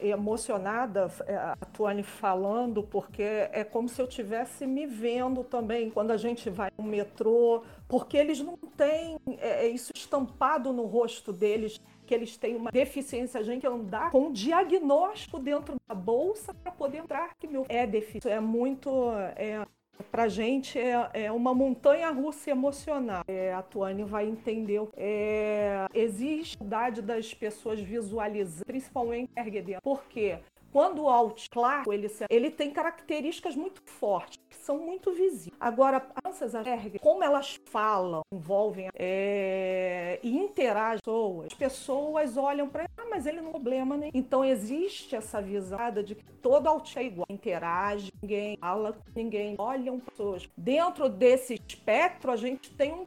emocionada, 0.00 1.12
é, 1.26 1.34
a 1.34 1.54
Tuane 1.70 2.02
falando, 2.02 2.82
porque 2.82 3.22
é 3.22 3.62
como 3.62 3.90
se 3.90 4.00
eu 4.00 4.06
estivesse 4.06 4.66
me 4.66 4.86
vendo 4.86 5.44
também 5.44 5.90
quando 5.90 6.12
a 6.12 6.16
gente 6.16 6.48
vai 6.48 6.70
no 6.78 6.84
metrô, 6.84 7.62
porque 7.86 8.16
eles 8.16 8.40
não 8.40 8.56
têm 8.56 9.18
é, 9.36 9.68
isso 9.68 9.92
estampado 9.94 10.72
no 10.72 10.86
rosto 10.86 11.30
deles 11.30 11.78
que 12.10 12.14
eles 12.14 12.36
têm 12.36 12.56
uma 12.56 12.72
deficiência, 12.72 13.38
a 13.38 13.42
gente 13.44 13.64
andar 13.64 14.10
com 14.10 14.32
diagnóstico 14.32 15.38
dentro 15.38 15.76
da 15.88 15.94
bolsa 15.94 16.52
para 16.52 16.72
poder 16.72 16.98
entrar 16.98 17.36
que 17.38 17.46
meu 17.46 17.64
é 17.68 17.86
deficiente. 17.86 18.28
É 18.28 18.40
muito 18.40 19.12
é, 19.36 19.64
para 20.10 20.26
gente 20.26 20.76
é, 20.76 21.08
é, 21.12 21.30
uma 21.30 21.54
montanha 21.54 22.10
russa 22.10 22.50
emocional. 22.50 23.22
É, 23.28 23.54
a 23.54 23.62
Tuane 23.62 24.02
vai 24.02 24.26
entender. 24.26 24.82
É, 24.96 25.86
existe 25.94 26.50
dificuldade 26.50 27.00
das 27.00 27.32
pessoas 27.32 27.78
visualizar, 27.78 28.66
principalmente 28.66 29.30
RGD. 29.36 29.76
Por 29.80 30.02
quê? 30.06 30.40
Quando 30.72 31.02
o 31.02 31.08
alt 31.08 31.48
claro, 31.50 31.92
ele, 31.92 32.10
ele 32.28 32.50
tem 32.50 32.70
características 32.70 33.56
muito 33.56 33.82
fortes, 33.84 34.38
que 34.48 34.56
são 34.56 34.78
muito 34.78 35.12
visíveis. 35.12 35.56
Agora, 35.58 35.96
as 36.24 36.38
crianças 36.38 36.52
como 37.00 37.22
elas 37.24 37.58
falam, 37.66 38.22
envolvem 38.32 38.88
é, 38.94 40.18
e 40.22 40.36
interagem 40.36 41.00
com 41.04 41.42
as 41.44 41.54
pessoas 41.54 42.36
olham 42.36 42.68
para 42.68 42.84
ah, 42.96 43.06
mas 43.10 43.26
ele 43.26 43.40
não 43.40 43.48
é 43.48 43.52
problema, 43.52 43.96
né? 43.96 44.10
Então 44.14 44.44
existe 44.44 45.16
essa 45.16 45.40
visão 45.40 45.78
de 46.04 46.14
que 46.14 46.24
todo 46.40 46.66
alt 46.66 46.96
é 46.96 47.04
igual, 47.04 47.26
interage, 47.28 48.10
ninguém 48.22 48.56
fala 48.58 48.92
com 48.92 49.02
ninguém, 49.14 49.54
olham 49.58 49.98
pessoas. 49.98 50.48
Dentro 50.56 51.08
desse 51.08 51.54
espectro, 51.54 52.30
a 52.30 52.36
gente 52.36 52.70
tem 52.74 52.92
um, 52.92 53.06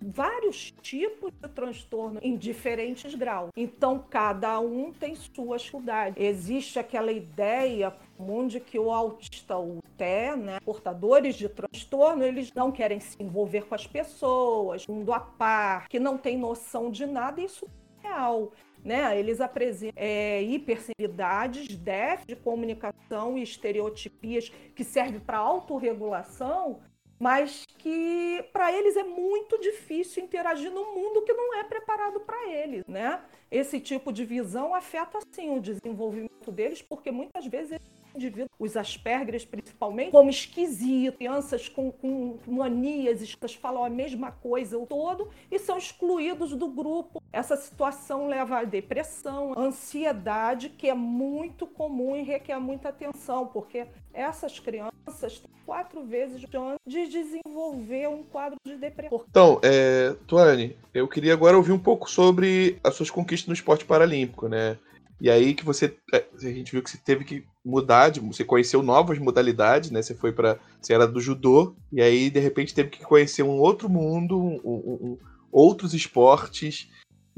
vários 0.00 0.72
tipos 0.82 1.32
de 1.32 1.48
transtorno 1.48 2.18
em 2.22 2.36
diferentes 2.36 3.14
graus. 3.14 3.50
Então, 3.56 4.04
cada 4.10 4.58
um 4.60 4.92
tem 4.92 5.14
suas 5.14 5.62
dificuldades. 5.62 6.22
Existe 6.22 6.78
aquela 6.78 7.12
ideia 7.12 7.94
comum 8.16 8.46
de 8.46 8.60
que 8.60 8.78
o 8.78 8.90
autista, 8.90 9.56
o 9.58 9.80
TE, 9.96 10.36
né, 10.36 10.60
portadores 10.64 11.34
de 11.34 11.48
transtorno, 11.48 12.24
eles 12.24 12.52
não 12.52 12.72
querem 12.72 13.00
se 13.00 13.16
envolver 13.22 13.66
com 13.66 13.74
as 13.74 13.86
pessoas, 13.86 14.86
mundo 14.86 15.12
a 15.12 15.20
par, 15.20 15.88
que 15.88 15.98
não 15.98 16.18
tem 16.18 16.36
noção 16.36 16.90
de 16.90 17.06
nada, 17.06 17.40
isso 17.40 17.66
é 18.02 18.08
real. 18.08 18.52
Né? 18.84 19.18
Eles 19.18 19.40
apresentam 19.40 19.94
é, 19.96 20.40
hipersensibilidades, 20.42 21.76
déficit 21.76 22.28
de 22.28 22.36
comunicação 22.36 23.36
e 23.36 23.42
estereotipias 23.42 24.50
que 24.74 24.84
servem 24.84 25.20
para 25.20 25.38
autorregulação 25.38 26.80
mas 27.18 27.66
que 27.78 28.44
para 28.52 28.72
eles 28.72 28.96
é 28.96 29.02
muito 29.02 29.58
difícil 29.58 30.22
interagir 30.22 30.70
num 30.70 30.94
mundo 30.94 31.22
que 31.22 31.32
não 31.32 31.54
é 31.54 31.64
preparado 31.64 32.20
para 32.20 32.48
eles, 32.48 32.84
né? 32.86 33.20
Esse 33.50 33.80
tipo 33.80 34.12
de 34.12 34.24
visão 34.24 34.74
afeta 34.74 35.18
sim 35.32 35.50
o 35.50 35.60
desenvolvimento 35.60 36.52
deles, 36.52 36.82
porque 36.82 37.10
muitas 37.10 37.46
vezes 37.46 37.78
indivíduos, 38.18 38.50
os 38.58 38.76
Aspergers 38.76 39.44
principalmente, 39.44 40.10
como 40.10 40.28
esquisitos, 40.28 41.16
crianças 41.16 41.68
com, 41.68 41.90
com 41.90 42.38
manias, 42.46 43.22
estas 43.22 43.54
falam 43.54 43.84
a 43.84 43.90
mesma 43.90 44.30
coisa 44.30 44.78
o 44.78 44.86
todo 44.86 45.28
e 45.50 45.58
são 45.58 45.78
excluídos 45.78 46.54
do 46.54 46.68
grupo. 46.68 47.22
Essa 47.32 47.56
situação 47.56 48.28
leva 48.28 48.58
à 48.58 48.64
depressão, 48.64 49.54
ansiedade, 49.56 50.68
que 50.68 50.88
é 50.88 50.94
muito 50.94 51.66
comum 51.66 52.16
e 52.16 52.22
requer 52.22 52.58
muita 52.58 52.88
atenção, 52.88 53.46
porque 53.46 53.86
essas 54.12 54.58
crianças 54.58 55.38
têm 55.38 55.50
quatro 55.64 56.02
vezes 56.04 56.40
chance 56.50 56.78
de 56.86 57.06
desenvolver 57.08 58.08
um 58.08 58.22
quadro 58.22 58.58
de 58.64 58.76
depressão. 58.76 59.24
Então, 59.28 59.60
é, 59.62 60.16
Tuane, 60.26 60.76
eu 60.94 61.06
queria 61.06 61.32
agora 61.32 61.56
ouvir 61.56 61.72
um 61.72 61.78
pouco 61.78 62.10
sobre 62.10 62.78
as 62.82 62.94
suas 62.94 63.10
conquistas 63.10 63.48
no 63.48 63.54
esporte 63.54 63.84
paralímpico, 63.84 64.48
né? 64.48 64.78
E 65.20 65.28
aí 65.30 65.52
que 65.54 65.64
você. 65.64 65.96
é, 66.12 66.24
A 66.34 66.38
gente 66.40 66.72
viu 66.72 66.82
que 66.82 66.90
você 66.90 66.98
teve 66.98 67.24
que 67.24 67.44
mudar, 67.64 68.08
de- 68.10 68.20
você 68.20 68.44
conheceu 68.44 68.82
novas 68.82 69.18
modalidades, 69.18 69.90
né? 69.90 70.00
Você 70.00 70.14
foi 70.14 70.32
para 70.32 70.58
Você 70.80 70.94
era 70.94 71.06
do 71.08 71.20
judô, 71.20 71.74
e 71.92 72.00
aí, 72.00 72.30
de 72.30 72.38
repente, 72.38 72.74
teve 72.74 72.90
que 72.90 73.04
conhecer 73.04 73.42
um 73.42 73.58
outro 73.58 73.88
mundo, 73.88 74.38
um- 74.38 74.60
um- 74.64 74.98
um- 75.12 75.18
outros 75.50 75.92
esportes. 75.92 76.88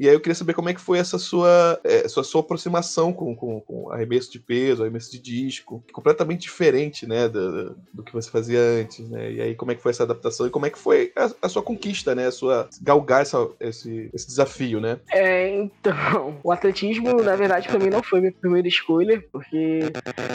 E 0.01 0.09
aí 0.09 0.15
eu 0.15 0.21
queria 0.21 0.35
saber 0.35 0.55
como 0.55 0.71
é 0.71 0.73
que 0.73 0.81
foi 0.81 0.99
essa 0.99 1.19
sua, 1.19 1.79
é, 1.85 2.09
sua, 2.09 2.25
sua 2.25 2.41
aproximação 2.41 3.13
com, 3.13 3.37
com, 3.37 3.61
com 3.61 3.93
arremesso 3.93 4.33
de 4.33 4.39
peso, 4.39 4.83
arremesso 4.83 5.13
de 5.13 5.19
disco, 5.19 5.85
completamente 5.93 6.41
diferente, 6.41 7.07
né, 7.07 7.29
do, 7.29 7.77
do 7.93 8.03
que 8.03 8.11
você 8.11 8.31
fazia 8.31 8.59
antes, 8.59 9.07
né? 9.11 9.31
E 9.31 9.43
aí 9.43 9.55
como 9.55 9.73
é 9.73 9.75
que 9.75 9.83
foi 9.83 9.91
essa 9.91 10.05
adaptação 10.05 10.47
e 10.47 10.51
como 10.51 10.65
é 10.65 10.71
que 10.71 10.79
foi 10.79 11.13
a, 11.15 11.31
a 11.43 11.49
sua 11.51 11.63
conquista, 11.63 12.15
né, 12.15 12.29
a 12.29 12.33
sua 12.33 12.67
galgar 12.81 13.21
essa, 13.21 13.47
esse, 13.61 14.09
esse 14.15 14.27
desafio, 14.27 14.81
né? 14.81 14.99
É, 15.13 15.51
então, 15.51 16.39
o 16.43 16.51
atletismo, 16.51 17.23
na 17.23 17.37
verdade, 17.37 17.69
pra 17.69 17.79
mim 17.79 17.91
não 17.91 18.03
foi 18.03 18.21
minha 18.21 18.33
primeira 18.33 18.69
escolha, 18.69 19.23
porque, 19.31 19.81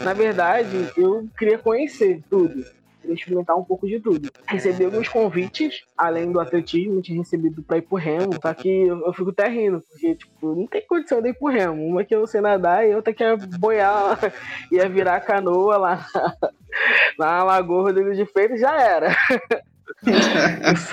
na 0.04 0.12
verdade, 0.12 0.92
eu 0.96 1.28
queria 1.36 1.58
conhecer 1.58 2.22
tudo. 2.30 2.64
Experimentar 3.12 3.56
um 3.56 3.64
pouco 3.64 3.86
de 3.86 4.00
tudo. 4.00 4.30
Recebi 4.46 4.84
alguns 4.84 5.08
convites, 5.08 5.84
além 5.96 6.30
do 6.32 6.40
atletismo, 6.40 7.00
tinha 7.02 7.18
recebido 7.18 7.62
pra 7.62 7.78
ir 7.78 7.82
pro 7.82 7.96
remo, 7.96 8.30
só 8.40 8.52
que 8.54 8.68
eu, 8.86 9.04
eu 9.06 9.12
fico 9.12 9.30
até 9.30 9.48
rindo, 9.48 9.80
porque, 9.90 10.14
tipo, 10.14 10.54
não 10.54 10.66
tem 10.66 10.86
condição 10.86 11.20
de 11.22 11.28
ir 11.30 11.34
pro 11.34 11.48
remo. 11.48 11.84
Uma 11.86 12.04
que 12.04 12.14
eu 12.14 12.26
sei 12.26 12.40
nadar 12.40 12.86
e 12.88 12.94
outra 12.94 13.12
que 13.12 13.22
é 13.24 13.36
boiar, 13.36 14.18
ia 14.70 14.88
virar 14.90 15.16
a 15.16 15.20
canoa 15.20 15.76
lá 15.76 16.06
na 17.18 17.42
Lagoa 17.42 17.82
Rodrigo 17.84 18.14
de 18.14 18.26
Freitas, 18.26 18.60
já 18.60 18.80
era. 18.80 19.16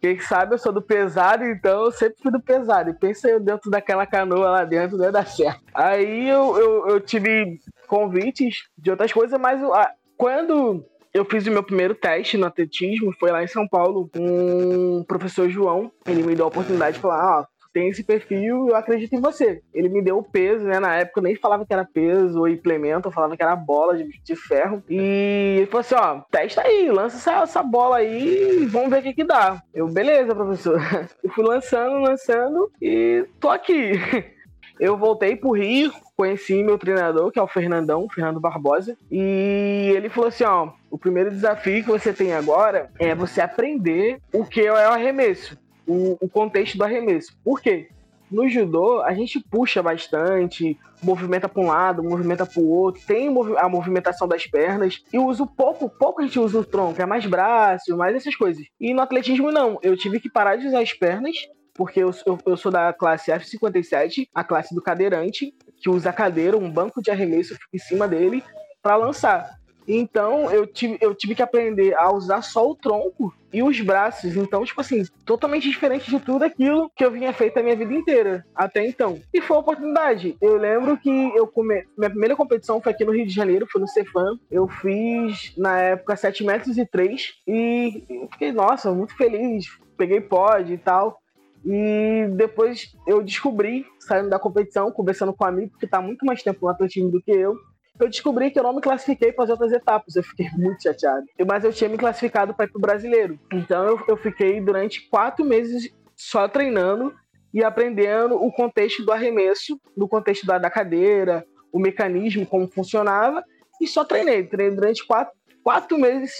Quem 0.00 0.18
sabe 0.20 0.54
eu 0.54 0.58
sou 0.58 0.72
do 0.72 0.82
pesado, 0.82 1.44
então 1.44 1.84
eu 1.86 1.92
sempre 1.92 2.16
fui 2.22 2.30
do 2.30 2.40
pesado. 2.40 2.90
E 2.90 2.94
pensa 2.94 3.28
eu 3.28 3.40
dentro 3.40 3.70
daquela 3.70 4.06
canoa 4.06 4.50
lá 4.50 4.64
dentro, 4.64 4.96
não 4.96 5.04
ia 5.04 5.12
dar 5.12 5.26
certo. 5.26 5.60
Aí 5.74 6.28
eu, 6.28 6.56
eu, 6.58 6.88
eu 6.88 7.00
tive 7.00 7.58
convites 7.86 8.64
de 8.76 8.90
outras 8.90 9.12
coisas, 9.12 9.38
mas 9.40 9.62
a- 9.62 9.92
quando 10.16 10.84
eu 11.16 11.24
fiz 11.24 11.46
o 11.46 11.50
meu 11.50 11.62
primeiro 11.62 11.94
teste 11.94 12.36
no 12.36 12.46
atletismo, 12.46 13.12
foi 13.18 13.30
lá 13.30 13.42
em 13.42 13.46
São 13.46 13.66
Paulo, 13.66 14.10
o 14.14 15.04
professor 15.04 15.48
João. 15.48 15.90
Ele 16.06 16.22
me 16.22 16.34
deu 16.34 16.44
a 16.44 16.48
oportunidade 16.48 16.96
de 16.96 17.02
falar: 17.02 17.44
tu 17.58 17.70
tem 17.72 17.88
esse 17.88 18.04
perfil, 18.04 18.68
eu 18.68 18.76
acredito 18.76 19.14
em 19.14 19.20
você. 19.20 19.62
Ele 19.72 19.88
me 19.88 20.02
deu 20.02 20.18
o 20.18 20.22
peso, 20.22 20.66
né? 20.66 20.78
Na 20.78 20.94
época 20.96 21.20
eu 21.20 21.24
nem 21.24 21.34
falava 21.34 21.64
que 21.64 21.72
era 21.72 21.86
peso 21.86 22.38
ou 22.38 22.48
implemento, 22.48 23.08
eu 23.08 23.12
falava 23.12 23.34
que 23.34 23.42
era 23.42 23.56
bola 23.56 23.96
de, 23.96 24.06
de 24.22 24.36
ferro. 24.36 24.82
E 24.90 25.56
ele 25.58 25.66
falou 25.66 25.80
assim: 25.80 25.94
ó, 25.94 26.20
testa 26.30 26.60
aí, 26.60 26.90
lança 26.90 27.16
essa, 27.16 27.42
essa 27.42 27.62
bola 27.62 27.96
aí 27.96 28.62
e 28.62 28.66
vamos 28.66 28.90
ver 28.90 29.00
o 29.00 29.02
que 29.02 29.14
que 29.14 29.24
dá. 29.24 29.62
Eu, 29.72 29.88
beleza, 29.88 30.34
professor. 30.34 30.78
Eu 31.24 31.30
fui 31.30 31.44
lançando, 31.44 31.98
lançando 32.00 32.70
e 32.80 33.24
tô 33.40 33.48
aqui. 33.48 33.92
Eu 34.78 34.96
voltei 34.96 35.34
pro 35.36 35.52
Rio, 35.52 35.92
conheci 36.16 36.62
meu 36.62 36.78
treinador, 36.78 37.30
que 37.30 37.38
é 37.38 37.42
o 37.42 37.46
Fernandão, 37.46 38.08
Fernando 38.08 38.40
Barbosa, 38.40 38.96
e 39.10 39.92
ele 39.94 40.08
falou 40.08 40.28
assim: 40.28 40.44
ó, 40.44 40.70
o 40.90 40.98
primeiro 40.98 41.30
desafio 41.30 41.82
que 41.82 41.90
você 41.90 42.12
tem 42.12 42.32
agora 42.32 42.90
é 42.98 43.14
você 43.14 43.40
aprender 43.40 44.20
o 44.32 44.44
que 44.44 44.60
é 44.60 44.72
o 44.72 44.92
arremesso, 44.92 45.58
o, 45.86 46.16
o 46.20 46.28
contexto 46.28 46.76
do 46.76 46.84
arremesso. 46.84 47.36
Por 47.42 47.60
quê? 47.60 47.88
No 48.30 48.48
judô, 48.48 49.02
a 49.02 49.14
gente 49.14 49.38
puxa 49.38 49.80
bastante, 49.82 50.76
movimenta 51.00 51.48
para 51.48 51.62
um 51.62 51.68
lado, 51.68 52.02
movimenta 52.02 52.44
para 52.44 52.60
o 52.60 52.68
outro, 52.68 53.00
tem 53.06 53.28
a 53.56 53.68
movimentação 53.68 54.26
das 54.26 54.46
pernas, 54.46 55.00
e 55.12 55.18
uso 55.18 55.46
pouco, 55.46 55.88
pouco 55.88 56.20
a 56.20 56.24
gente 56.24 56.38
usa 56.38 56.58
o 56.58 56.64
tronco, 56.64 57.00
é 57.00 57.06
mais 57.06 57.24
braço, 57.24 57.96
mais 57.96 58.16
essas 58.16 58.34
coisas. 58.34 58.66
E 58.80 58.92
no 58.92 59.00
atletismo, 59.00 59.52
não, 59.52 59.78
eu 59.80 59.96
tive 59.96 60.18
que 60.18 60.28
parar 60.28 60.56
de 60.56 60.66
usar 60.66 60.80
as 60.80 60.92
pernas, 60.92 61.36
porque 61.76 62.00
eu, 62.00 62.10
eu, 62.24 62.38
eu 62.46 62.56
sou 62.56 62.72
da 62.72 62.92
classe 62.92 63.30
F57, 63.30 64.28
a 64.34 64.44
classe 64.44 64.74
do 64.74 64.82
cadeirante, 64.82 65.54
que 65.76 65.90
usa 65.90 66.12
cadeira, 66.12 66.56
um 66.56 66.70
banco 66.70 67.02
de 67.02 67.10
arremesso 67.10 67.56
em 67.72 67.78
cima 67.78 68.08
dele 68.08 68.42
para 68.82 68.96
lançar. 68.96 69.58
Então 69.88 70.50
eu 70.50 70.66
tive, 70.66 70.98
eu 71.00 71.14
tive 71.14 71.34
que 71.34 71.42
aprender 71.42 71.94
a 71.96 72.12
usar 72.12 72.42
só 72.42 72.68
o 72.68 72.74
tronco 72.74 73.32
e 73.52 73.62
os 73.62 73.80
braços. 73.80 74.36
Então, 74.36 74.64
tipo 74.64 74.80
assim, 74.80 75.04
totalmente 75.24 75.68
diferente 75.68 76.10
de 76.10 76.18
tudo 76.18 76.44
aquilo 76.44 76.90
que 76.94 77.04
eu 77.04 77.10
vinha 77.10 77.32
feito 77.32 77.58
a 77.58 77.62
minha 77.62 77.76
vida 77.76 77.94
inteira 77.94 78.44
até 78.54 78.84
então. 78.84 79.20
E 79.32 79.40
foi 79.40 79.56
uma 79.56 79.62
oportunidade. 79.62 80.36
Eu 80.40 80.56
lembro 80.56 80.98
que 80.98 81.10
eu 81.34 81.46
come... 81.46 81.84
minha 81.96 82.10
primeira 82.10 82.36
competição 82.36 82.80
foi 82.80 82.92
aqui 82.92 83.04
no 83.04 83.12
Rio 83.12 83.26
de 83.26 83.32
Janeiro, 83.32 83.66
foi 83.70 83.80
no 83.80 83.88
Cefam. 83.88 84.38
Eu 84.50 84.68
fiz 84.68 85.54
na 85.56 85.78
época 85.78 86.16
7 86.16 86.44
metros 86.44 86.76
e 86.76 86.84
3 86.84 87.34
e 87.46 88.28
fiquei, 88.32 88.52
nossa, 88.52 88.92
muito 88.92 89.16
feliz. 89.16 89.66
Peguei 89.96 90.20
pod 90.20 90.72
e 90.72 90.78
tal. 90.78 91.20
E 91.64 92.28
depois 92.36 92.94
eu 93.06 93.22
descobri, 93.22 93.86
saindo 93.98 94.30
da 94.30 94.38
competição, 94.38 94.90
conversando 94.90 95.32
com 95.32 95.44
um 95.44 95.48
amigo 95.48 95.76
que 95.78 95.86
tá 95.86 96.00
muito 96.00 96.24
mais 96.24 96.42
tempo 96.42 96.58
no 96.62 96.68
atletismo 96.68 97.10
do 97.10 97.22
que 97.22 97.30
eu, 97.30 97.56
eu 97.98 98.08
descobri 98.08 98.50
que 98.50 98.58
eu 98.58 98.62
não 98.62 98.74
me 98.74 98.80
classifiquei 98.80 99.32
para 99.32 99.44
as 99.44 99.50
outras 99.50 99.72
etapas. 99.72 100.16
Eu 100.16 100.22
fiquei 100.22 100.48
muito 100.56 100.82
chateado. 100.82 101.26
Mas 101.46 101.64
eu 101.64 101.72
tinha 101.72 101.88
me 101.88 101.98
classificado 101.98 102.54
para 102.54 102.66
ir 102.66 102.70
pro 102.70 102.80
brasileiro. 102.80 103.38
Então 103.52 103.84
eu, 103.84 104.00
eu 104.08 104.16
fiquei 104.16 104.60
durante 104.60 105.08
quatro 105.08 105.44
meses 105.44 105.90
só 106.14 106.48
treinando 106.48 107.14
e 107.52 107.64
aprendendo 107.64 108.34
o 108.34 108.52
contexto 108.52 109.04
do 109.04 109.12
arremesso, 109.12 109.80
no 109.96 110.08
contexto 110.08 110.46
da, 110.46 110.58
da 110.58 110.70
cadeira, 110.70 111.44
o 111.72 111.78
mecanismo, 111.78 112.46
como 112.46 112.68
funcionava, 112.68 113.42
e 113.80 113.86
só 113.86 114.04
treinei. 114.04 114.44
Treinei 114.44 114.74
durante 114.74 115.06
quatro, 115.06 115.34
quatro 115.62 115.98
meses 115.98 116.32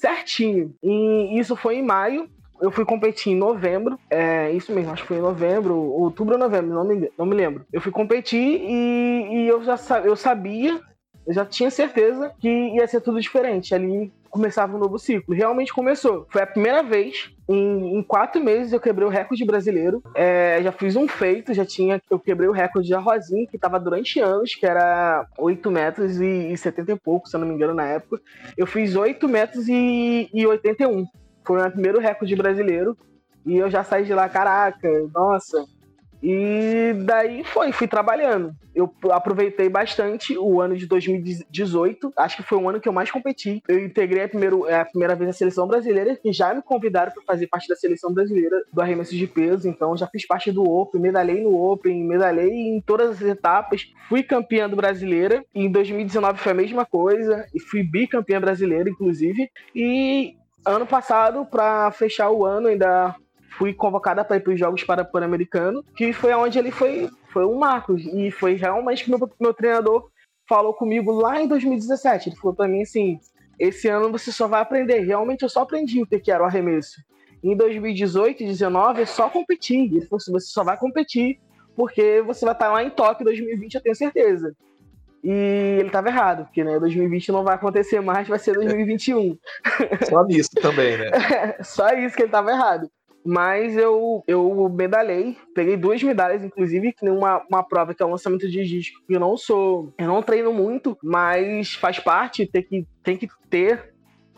certinho. 0.00 0.74
E 0.82 1.38
isso 1.38 1.56
foi 1.56 1.76
em 1.76 1.82
maio. 1.82 2.28
Eu 2.60 2.70
fui 2.70 2.84
competir 2.84 3.32
em 3.32 3.36
novembro, 3.36 3.98
é 4.10 4.50
isso 4.52 4.72
mesmo, 4.72 4.92
acho 4.92 5.02
que 5.02 5.08
foi 5.08 5.16
em 5.16 5.22
novembro, 5.22 5.74
outubro 5.74 6.34
ou 6.34 6.40
novembro, 6.40 6.74
não 6.74 6.84
me, 6.84 7.10
não 7.16 7.26
me 7.26 7.34
lembro. 7.34 7.64
Eu 7.72 7.80
fui 7.80 7.90
competir 7.90 8.60
e, 8.62 9.28
e 9.32 9.48
eu 9.48 9.62
já 9.62 9.76
eu 10.04 10.14
sabia, 10.14 10.80
eu 11.26 11.34
já 11.34 11.44
tinha 11.44 11.70
certeza 11.70 12.32
que 12.40 12.48
ia 12.48 12.86
ser 12.86 13.00
tudo 13.00 13.20
diferente. 13.20 13.74
Ali 13.74 14.12
começava 14.30 14.76
um 14.76 14.78
novo 14.78 14.98
ciclo. 14.98 15.34
Realmente 15.34 15.72
começou. 15.72 16.26
Foi 16.30 16.42
a 16.42 16.46
primeira 16.46 16.82
vez 16.82 17.30
em, 17.48 17.98
em 17.98 18.02
quatro 18.02 18.42
meses 18.42 18.72
eu 18.72 18.80
quebrei 18.80 19.06
o 19.06 19.10
recorde 19.10 19.44
brasileiro. 19.44 20.02
É, 20.14 20.60
já 20.62 20.72
fiz 20.72 20.96
um 20.96 21.06
feito, 21.06 21.52
já 21.52 21.66
tinha. 21.66 22.00
Eu 22.08 22.18
quebrei 22.18 22.48
o 22.48 22.52
recorde 22.52 22.88
da 22.88 22.98
Rosinha, 22.98 23.46
que 23.46 23.56
estava 23.56 23.78
durante 23.78 24.20
anos, 24.20 24.54
que 24.54 24.64
era 24.64 25.26
8 25.36 25.70
metros 25.70 26.20
e, 26.20 26.52
e 26.52 26.56
70 26.56 26.92
e 26.92 26.96
pouco, 26.96 27.28
se 27.28 27.36
eu 27.36 27.40
não 27.40 27.48
me 27.48 27.54
engano, 27.54 27.74
na 27.74 27.86
época. 27.86 28.22
Eu 28.56 28.66
fiz 28.66 28.94
8 28.96 29.28
metros 29.28 29.68
e, 29.68 30.28
e 30.32 30.46
81. 30.46 31.06
Foi 31.50 31.58
o 31.58 31.62
meu 31.62 31.70
primeiro 31.72 31.98
recorde 31.98 32.36
brasileiro. 32.36 32.96
E 33.44 33.56
eu 33.56 33.68
já 33.68 33.82
saí 33.82 34.04
de 34.04 34.14
lá, 34.14 34.28
caraca, 34.28 34.88
nossa. 35.12 35.66
E 36.22 36.92
daí 37.06 37.42
foi, 37.42 37.72
fui 37.72 37.88
trabalhando. 37.88 38.54
Eu 38.72 38.94
aproveitei 39.10 39.68
bastante 39.68 40.38
o 40.38 40.60
ano 40.60 40.76
de 40.76 40.86
2018. 40.86 42.12
Acho 42.16 42.36
que 42.36 42.44
foi 42.44 42.56
o 42.56 42.68
ano 42.68 42.80
que 42.80 42.88
eu 42.88 42.92
mais 42.92 43.10
competi. 43.10 43.60
Eu 43.66 43.84
integrei 43.84 44.22
a, 44.22 44.28
primeiro, 44.28 44.64
é, 44.68 44.78
a 44.78 44.84
primeira 44.84 45.16
vez 45.16 45.30
a 45.30 45.32
seleção 45.32 45.66
brasileira, 45.66 46.14
que 46.14 46.32
já 46.32 46.54
me 46.54 46.62
convidaram 46.62 47.10
para 47.10 47.24
fazer 47.24 47.48
parte 47.48 47.66
da 47.66 47.74
seleção 47.74 48.14
brasileira 48.14 48.56
do 48.72 48.80
arremesso 48.80 49.16
de 49.16 49.26
peso. 49.26 49.68
Então 49.68 49.96
já 49.96 50.06
fiz 50.06 50.24
parte 50.24 50.52
do 50.52 50.62
Open, 50.62 51.00
medalhei 51.00 51.42
no 51.42 51.60
Open, 51.60 52.04
medalhei 52.06 52.52
em 52.52 52.80
todas 52.80 53.10
as 53.10 53.22
etapas. 53.22 53.92
Fui 54.08 54.22
campeã 54.22 54.68
do 54.68 54.76
brasileira. 54.76 55.44
E 55.52 55.64
em 55.64 55.72
2019 55.72 56.38
foi 56.38 56.52
a 56.52 56.54
mesma 56.54 56.86
coisa. 56.86 57.44
E 57.52 57.58
fui 57.58 57.82
bicampeã 57.82 58.40
brasileira, 58.40 58.88
inclusive. 58.88 59.50
E 59.74 60.36
ano 60.64 60.86
passado, 60.86 61.44
para 61.44 61.90
fechar 61.92 62.30
o 62.30 62.44
ano, 62.44 62.68
ainda 62.68 63.14
fui 63.58 63.74
convocada 63.74 64.24
para 64.24 64.36
ir 64.36 64.40
para 64.40 64.52
os 64.52 64.58
Jogos 64.58 64.84
para 64.84 65.04
Pan-Americano, 65.04 65.84
que 65.96 66.12
foi 66.12 66.32
onde 66.34 66.58
ele 66.58 66.70
foi, 66.70 67.08
foi 67.32 67.44
um 67.44 67.58
marco. 67.58 67.96
E 67.96 68.30
foi 68.30 68.54
realmente 68.54 69.04
que 69.04 69.10
meu, 69.10 69.30
meu 69.40 69.54
treinador 69.54 70.08
falou 70.48 70.74
comigo 70.74 71.12
lá 71.12 71.40
em 71.40 71.46
2017. 71.46 72.28
Ele 72.28 72.36
falou 72.36 72.54
para 72.54 72.68
mim 72.68 72.82
assim: 72.82 73.18
esse 73.58 73.88
ano 73.88 74.10
você 74.10 74.32
só 74.32 74.48
vai 74.48 74.60
aprender. 74.60 75.00
Realmente 75.00 75.42
eu 75.42 75.48
só 75.48 75.62
aprendi 75.62 76.02
o 76.02 76.06
que 76.06 76.30
era 76.30 76.42
o 76.42 76.46
arremesso. 76.46 77.00
Em 77.42 77.56
2018 77.56 78.42
e 78.42 78.46
2019 78.46 79.00
eu 79.00 79.06
só 79.06 79.28
competi. 79.28 79.76
Ele 79.76 80.06
falou 80.06 80.16
assim: 80.16 80.32
você 80.32 80.46
só 80.46 80.64
vai 80.64 80.76
competir 80.76 81.38
porque 81.76 82.20
você 82.22 82.44
vai 82.44 82.54
estar 82.54 82.70
lá 82.70 82.82
em 82.82 82.90
Tóquio 82.90 83.22
em 83.22 83.26
2020, 83.26 83.74
eu 83.74 83.80
tenho 83.80 83.94
certeza. 83.94 84.54
E 85.22 85.30
ele 85.78 85.88
estava 85.88 86.08
errado, 86.08 86.44
porque 86.44 86.64
né, 86.64 86.78
2020 86.78 87.30
não 87.30 87.44
vai 87.44 87.54
acontecer 87.54 88.00
mais, 88.00 88.26
vai 88.26 88.38
ser 88.38 88.54
2021. 88.54 89.36
Só 90.08 90.24
nisso 90.24 90.50
também, 90.60 90.96
né? 90.96 91.10
Só 91.62 91.90
isso 91.90 92.16
que 92.16 92.22
ele 92.22 92.32
tava 92.32 92.50
errado. 92.50 92.90
Mas 93.24 93.76
eu, 93.76 94.24
eu 94.26 94.68
medalhei, 94.70 95.36
peguei 95.54 95.76
duas 95.76 96.02
medalhas, 96.02 96.42
inclusive, 96.42 96.94
que 96.94 97.08
uma, 97.08 97.44
uma 97.50 97.62
prova 97.62 97.94
que 97.94 98.02
é 98.02 98.06
o 98.06 98.10
lançamento 98.10 98.48
de 98.48 98.64
disco. 98.64 98.98
Eu 99.08 99.20
não 99.20 99.36
sou. 99.36 99.92
Eu 99.98 100.06
não 100.06 100.22
treino 100.22 100.54
muito, 100.54 100.96
mas 101.02 101.74
faz 101.74 101.98
parte, 101.98 102.46
tem 102.46 102.62
que, 102.62 102.86
tem 103.02 103.16
que 103.18 103.28
ter. 103.50 103.92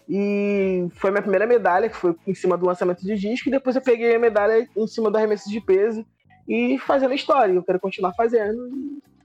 E 0.08 0.88
foi 0.94 1.12
minha 1.12 1.22
primeira 1.22 1.46
medalha, 1.46 1.88
que 1.88 1.96
foi 1.96 2.16
em 2.26 2.34
cima 2.34 2.58
do 2.58 2.66
lançamento 2.66 3.02
de 3.02 3.14
disco, 3.16 3.48
e 3.48 3.52
depois 3.52 3.76
eu 3.76 3.82
peguei 3.82 4.16
a 4.16 4.18
medalha 4.18 4.68
em 4.76 4.86
cima 4.88 5.10
do 5.10 5.16
arremesso 5.16 5.48
de 5.48 5.60
peso 5.60 6.04
e 6.48 6.76
fazendo 6.80 7.14
história. 7.14 7.52
Eu 7.52 7.62
quero 7.62 7.78
continuar 7.78 8.12
fazendo. 8.14 8.68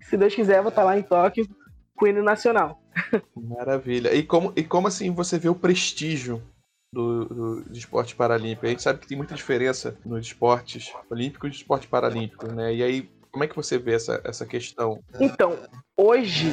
Se 0.10 0.18
Deus 0.18 0.34
quiser, 0.34 0.62
vou 0.62 0.70
estar 0.70 0.84
lá 0.84 0.98
em 0.98 1.04
Tóquio 1.04 1.48
com 1.96 2.06
o 2.06 2.08
hino 2.08 2.24
nacional. 2.24 2.82
Maravilha. 3.36 4.14
E 4.14 4.24
como, 4.24 4.54
e 4.56 4.64
como 4.64 4.88
assim 4.88 5.14
você 5.14 5.38
vê 5.38 5.50
o 5.50 5.56
prestígio 5.56 6.42
do, 6.94 7.26
do, 7.26 7.62
do 7.64 7.78
esporte 7.78 8.16
paralímpico? 8.16 8.66
A 8.66 8.70
gente 8.70 8.82
sabe 8.82 9.00
que 9.00 9.08
tem 9.08 9.18
muita 9.18 9.36
diferença 9.36 9.98
nos 10.06 10.26
esportes 10.26 10.94
olímpicos 11.10 11.52
e 11.52 11.56
esportes 11.58 11.90
paralímpicos, 11.90 12.52
né? 12.54 12.74
E 12.74 12.84
aí, 12.84 13.10
Como 13.38 13.44
é 13.44 13.48
que 13.48 13.56
você 13.56 13.78
vê 13.78 13.94
essa, 13.94 14.20
essa 14.24 14.48
questão? 14.48 15.00
Então, 15.20 15.56
hoje, 15.96 16.52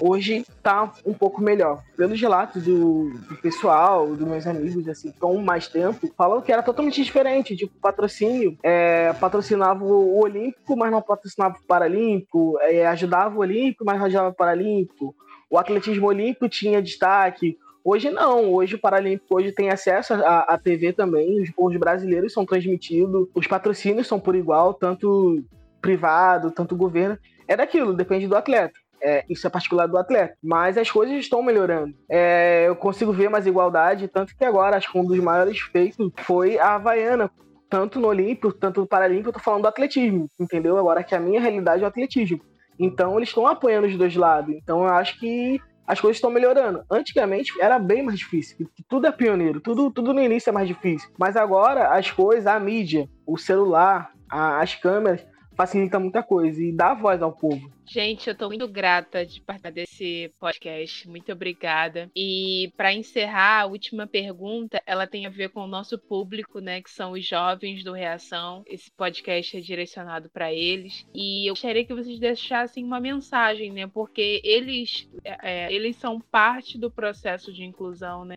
hoje 0.00 0.42
tá 0.62 0.90
um 1.04 1.12
pouco 1.12 1.42
melhor. 1.42 1.84
Pelos 1.98 2.18
relatos 2.18 2.62
do, 2.64 3.10
do 3.28 3.36
pessoal, 3.42 4.06
dos 4.06 4.26
meus 4.26 4.46
amigos, 4.46 4.88
assim, 4.88 5.12
com 5.12 5.36
mais 5.42 5.68
tempo, 5.68 6.10
falam 6.16 6.40
que 6.40 6.50
era 6.50 6.62
totalmente 6.62 7.04
diferente. 7.04 7.54
Tipo, 7.54 7.78
patrocínio, 7.78 8.56
é, 8.62 9.12
patrocinava 9.12 9.84
o 9.84 10.18
Olímpico, 10.18 10.74
mas 10.74 10.90
não 10.90 11.02
patrocinava 11.02 11.58
o 11.58 11.66
Paralímpico, 11.66 12.58
é, 12.62 12.86
ajudava 12.86 13.36
o 13.36 13.40
Olímpico, 13.40 13.84
mas 13.84 13.98
não 13.98 14.06
ajudava 14.06 14.30
o 14.30 14.34
Paralímpico. 14.34 15.14
O 15.50 15.58
atletismo 15.58 16.06
olímpico 16.06 16.48
tinha 16.48 16.80
destaque, 16.80 17.58
Hoje 17.86 18.10
não, 18.10 18.50
hoje 18.50 18.76
o 18.76 18.80
Paralímpico 18.80 19.36
hoje 19.36 19.52
tem 19.52 19.68
acesso 19.68 20.14
à, 20.14 20.56
TV 20.56 20.94
também, 20.94 21.42
os, 21.42 21.50
os 21.54 21.76
brasileiros 21.76 22.32
são 22.32 22.46
transmitidos, 22.46 23.28
os 23.34 23.46
patrocínios 23.46 24.06
são 24.06 24.18
por 24.18 24.34
igual, 24.34 24.72
tanto 24.72 25.44
privado, 25.84 26.50
tanto 26.50 26.74
governo. 26.74 27.18
É 27.46 27.54
daquilo, 27.54 27.92
depende 27.92 28.26
do 28.26 28.34
atleta. 28.34 28.72
É, 29.02 29.22
isso 29.28 29.46
é 29.46 29.50
particular 29.50 29.86
do 29.86 29.98
atleta. 29.98 30.34
Mas 30.42 30.78
as 30.78 30.90
coisas 30.90 31.14
estão 31.18 31.42
melhorando. 31.42 31.94
É, 32.08 32.64
eu 32.66 32.74
consigo 32.74 33.12
ver 33.12 33.28
mais 33.28 33.46
igualdade, 33.46 34.08
tanto 34.08 34.34
que 34.34 34.44
agora 34.46 34.78
acho 34.78 34.90
que 34.90 34.98
um 34.98 35.04
dos 35.04 35.18
maiores 35.18 35.60
feitos 35.60 36.10
foi 36.22 36.58
a 36.58 36.76
Havaiana. 36.76 37.30
Tanto 37.68 38.00
no 38.00 38.08
Olímpico, 38.08 38.50
tanto 38.50 38.80
no 38.80 38.86
Paralímpico, 38.86 39.28
eu 39.28 39.32
tô 39.34 39.40
falando 39.40 39.62
do 39.62 39.68
atletismo, 39.68 40.26
entendeu? 40.40 40.78
Agora 40.78 41.04
que 41.04 41.14
a 41.14 41.20
minha 41.20 41.40
realidade 41.40 41.82
é 41.82 41.84
o 41.84 41.88
atletismo. 41.88 42.40
Então 42.78 43.16
eles 43.18 43.28
estão 43.28 43.46
apoiando 43.46 43.86
os 43.86 43.96
dois 43.96 44.16
lados. 44.16 44.54
Então 44.54 44.84
eu 44.84 44.94
acho 44.94 45.18
que 45.20 45.60
as 45.86 46.00
coisas 46.00 46.16
estão 46.16 46.30
melhorando. 46.30 46.82
Antigamente 46.90 47.52
era 47.60 47.78
bem 47.78 48.02
mais 48.02 48.18
difícil, 48.18 48.66
tudo 48.88 49.06
é 49.06 49.12
pioneiro, 49.12 49.60
tudo, 49.60 49.90
tudo 49.90 50.14
no 50.14 50.22
início 50.22 50.48
é 50.48 50.52
mais 50.52 50.66
difícil. 50.66 51.10
Mas 51.18 51.36
agora 51.36 51.88
as 51.88 52.10
coisas, 52.10 52.46
a 52.46 52.58
mídia, 52.58 53.06
o 53.26 53.36
celular, 53.36 54.12
a, 54.30 54.60
as 54.62 54.74
câmeras, 54.74 55.26
facilita 55.54 55.98
muita 55.98 56.22
coisa 56.22 56.62
e 56.62 56.72
dá 56.72 56.94
voz 56.94 57.22
ao 57.22 57.32
povo. 57.32 57.72
Gente, 57.86 58.28
eu 58.28 58.34
tô 58.34 58.48
muito 58.48 58.66
grata 58.66 59.24
de 59.26 59.40
participar 59.40 59.70
desse 59.70 60.32
podcast. 60.40 61.08
Muito 61.08 61.30
obrigada. 61.32 62.10
E 62.16 62.72
para 62.76 62.94
encerrar, 62.94 63.60
a 63.60 63.66
última 63.66 64.06
pergunta, 64.06 64.82
ela 64.86 65.06
tem 65.06 65.26
a 65.26 65.30
ver 65.30 65.50
com 65.50 65.60
o 65.60 65.66
nosso 65.66 65.98
público, 65.98 66.60
né, 66.60 66.80
que 66.80 66.90
são 66.90 67.12
os 67.12 67.26
jovens 67.26 67.84
do 67.84 67.92
Reação. 67.92 68.62
Esse 68.66 68.90
podcast 68.90 69.56
é 69.56 69.60
direcionado 69.60 70.30
para 70.30 70.52
eles 70.52 71.06
e 71.14 71.48
eu 71.48 71.52
gostaria 71.52 71.84
que 71.84 71.94
vocês 71.94 72.18
deixassem 72.18 72.84
uma 72.84 73.00
mensagem, 73.00 73.70
né, 73.70 73.86
porque 73.86 74.40
eles 74.42 75.08
é, 75.24 75.72
eles 75.72 75.96
são 75.96 76.20
parte 76.20 76.78
do 76.78 76.90
processo 76.90 77.52
de 77.52 77.64
inclusão, 77.64 78.24
né? 78.24 78.36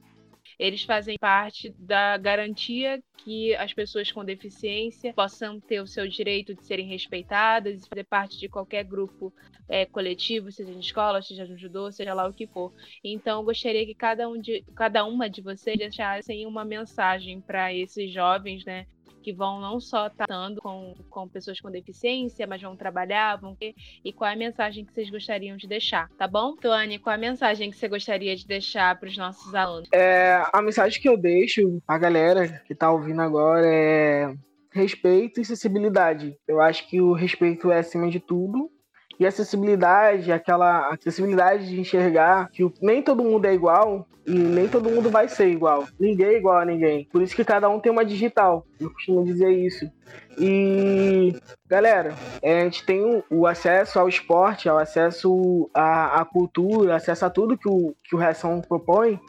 Eles 0.60 0.84
fazem 0.84 1.17
parte 1.20 1.70
da 1.78 2.17
garantia 2.17 3.02
que 3.17 3.56
as 3.56 3.74
pessoas 3.74 4.12
com 4.12 4.26
deficiência 4.26 5.13
possam 5.13 5.60
ter 5.60 5.82
o 5.82 5.88
seu 5.88 6.08
direito 6.08 6.56
de 6.56 6.65
serem 6.65 6.88
respeitadas 6.88 7.84
e 7.84 7.89
fazer 7.89 8.04
parte 8.06 8.39
de 8.39 8.50
qualquer 8.50 8.84
grupo 8.84 9.34
é, 9.70 9.86
coletivo, 9.86 10.52
seja 10.52 10.72
na 10.72 10.80
escola, 10.80 11.22
seja 11.22 11.46
no 11.46 11.58
judô, 11.58 11.91
seja 11.91 12.13
lá 12.13 12.28
o 12.28 12.34
que 12.34 12.48
for. 12.48 12.74
Então, 13.04 13.39
eu 13.39 13.46
gostaria 13.46 13.86
que 13.86 13.93
cada, 13.93 14.28
um 14.28 14.39
de, 14.39 14.63
cada 14.76 15.06
uma 15.06 15.30
de 15.30 15.41
vocês 15.41 15.78
deixassem 15.78 16.46
uma 16.46 16.65
mensagem 16.65 17.41
para 17.41 17.74
esses 17.74 18.12
jovens, 18.12 18.65
né, 18.65 18.88
que 19.27 19.33
vão 19.33 19.59
não 19.59 19.77
só 19.77 20.09
tratando 20.09 20.61
com, 20.61 20.95
com 21.09 21.27
pessoas 21.27 21.59
com 21.59 21.69
deficiência, 21.69 22.47
mas 22.47 22.61
vão 22.61 22.77
trabalhar, 22.77 23.35
vão 23.35 23.53
ter, 23.53 23.75
e 24.01 24.13
qual 24.13 24.29
é 24.29 24.33
a 24.33 24.37
mensagem 24.37 24.85
que 24.85 24.93
vocês 24.93 25.09
gostariam 25.09 25.57
de 25.57 25.67
deixar, 25.67 26.07
tá 26.17 26.25
bom? 26.25 26.55
Tuane, 26.55 26.97
qual 26.97 27.11
é 27.11 27.17
a 27.17 27.19
mensagem 27.19 27.69
que 27.69 27.75
você 27.75 27.89
gostaria 27.89 28.37
de 28.37 28.47
deixar 28.47 28.97
para 28.97 29.09
os 29.09 29.17
nossos 29.17 29.53
alunos? 29.53 29.89
É, 29.93 30.41
a 30.53 30.61
mensagem 30.61 31.01
que 31.01 31.09
eu 31.09 31.17
deixo 31.17 31.81
a 31.85 31.97
galera 31.97 32.63
que 32.65 32.71
está 32.71 32.89
ouvindo 32.89 33.21
agora 33.21 33.67
é 33.67 34.33
respeito 34.71 35.41
e 35.41 35.43
acessibilidade. 35.43 36.33
Eu 36.47 36.61
acho 36.61 36.87
que 36.87 37.01
o 37.01 37.11
respeito 37.11 37.69
é 37.69 37.79
acima 37.79 38.09
de 38.09 38.21
tudo 38.21 38.71
e 39.19 39.25
acessibilidade, 39.25 40.32
aquela 40.32 40.93
acessibilidade 40.93 41.67
de 41.67 41.80
enxergar 41.80 42.49
que 42.51 42.71
nem 42.82 43.01
todo 43.01 43.23
mundo 43.23 43.45
é 43.45 43.53
igual 43.53 44.08
e 44.27 44.38
nem 44.38 44.67
todo 44.67 44.89
mundo 44.89 45.10
vai 45.10 45.30
ser 45.30 45.47
igual. 45.47 45.86
Ninguém 45.97 46.27
é 46.27 46.38
igual 46.38 46.58
a 46.58 46.65
ninguém. 46.65 47.08
Por 47.12 47.21
isso 47.21 47.36
que 47.36 47.45
cada 47.45 47.69
um 47.69 47.80
tem 47.80 47.91
uma 47.91 48.03
digital. 48.03 48.65
Eu 48.80 48.91
costumo 48.91 49.23
dizer 49.23 49.49
isso. 49.49 49.89
E, 50.38 51.34
galera, 51.65 52.13
é, 52.41 52.62
a 52.62 52.63
gente 52.65 52.86
tem 52.86 53.23
o, 53.30 53.47
acesso 53.47 53.97
ao 53.97 54.10
esporte, 54.10 54.67
ao 54.67 54.77
acesso 54.77 55.69
à, 55.73 56.21
à, 56.21 56.25
cultura, 56.25 56.95
acesso 56.95 57.25
a 57.25 57.30
tudo 57.30 57.58
que 57.58 57.69
o, 57.69 57.95
que 58.03 58.15
o 58.15 58.19
Reação 58.19 58.62
propõe. 58.62 59.19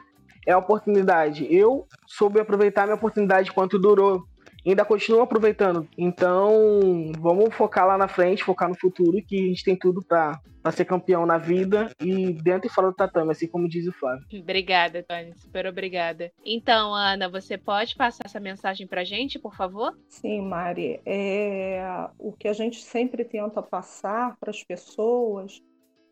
É 0.47 0.53
a 0.53 0.59
oportunidade. 0.59 1.47
Eu 1.49 1.87
soube 2.07 2.41
aproveitar 2.41 2.85
minha 2.85 2.97
oportunidade 2.97 3.53
quanto 3.53 3.79
durou 3.79 4.25
ainda 4.67 4.85
continua 4.85 5.25
aproveitando. 5.25 5.89
Então, 5.97 7.13
vamos 7.19 7.55
focar 7.55 7.87
lá 7.87 7.97
na 7.97 8.09
frente, 8.09 8.45
focar 8.45 8.69
no 8.69 8.79
futuro, 8.79 9.23
que 9.27 9.37
a 9.37 9.49
gente 9.49 9.65
tem 9.65 9.77
tudo 9.77 10.03
para 10.03 10.41
ser 10.73 10.85
campeão 10.85 11.25
na 11.25 11.39
vida 11.39 11.91
e 12.01 12.33
dentro 12.33 12.67
e 12.67 12.73
fora 12.73 12.89
do 12.89 12.95
tatame, 12.95 13.31
assim 13.31 13.47
como 13.47 13.69
diz 13.69 13.87
o 13.87 13.93
Flávio. 13.93 14.27
Obrigada, 14.33 15.03
Tony. 15.03 15.33
Super 15.37 15.67
obrigada. 15.67 16.31
Então, 16.45 16.95
Ana, 16.95 17.29
você 17.29 17.57
pode 17.57 17.97
passar 17.97 18.25
essa 18.27 18.41
mensagem 18.41 18.87
para 18.87 19.05
gente, 19.05 19.39
por 19.39 19.55
favor? 19.55 19.97
Sim, 20.09 20.43
Mari. 20.43 21.01
É... 21.07 22.09
O 22.19 22.33
que 22.33 22.49
a 22.49 22.53
gente 22.53 22.83
sempre 22.83 23.25
tenta 23.25 23.63
passar 23.63 24.37
para 24.39 24.51
as 24.51 24.63
pessoas 24.63 25.63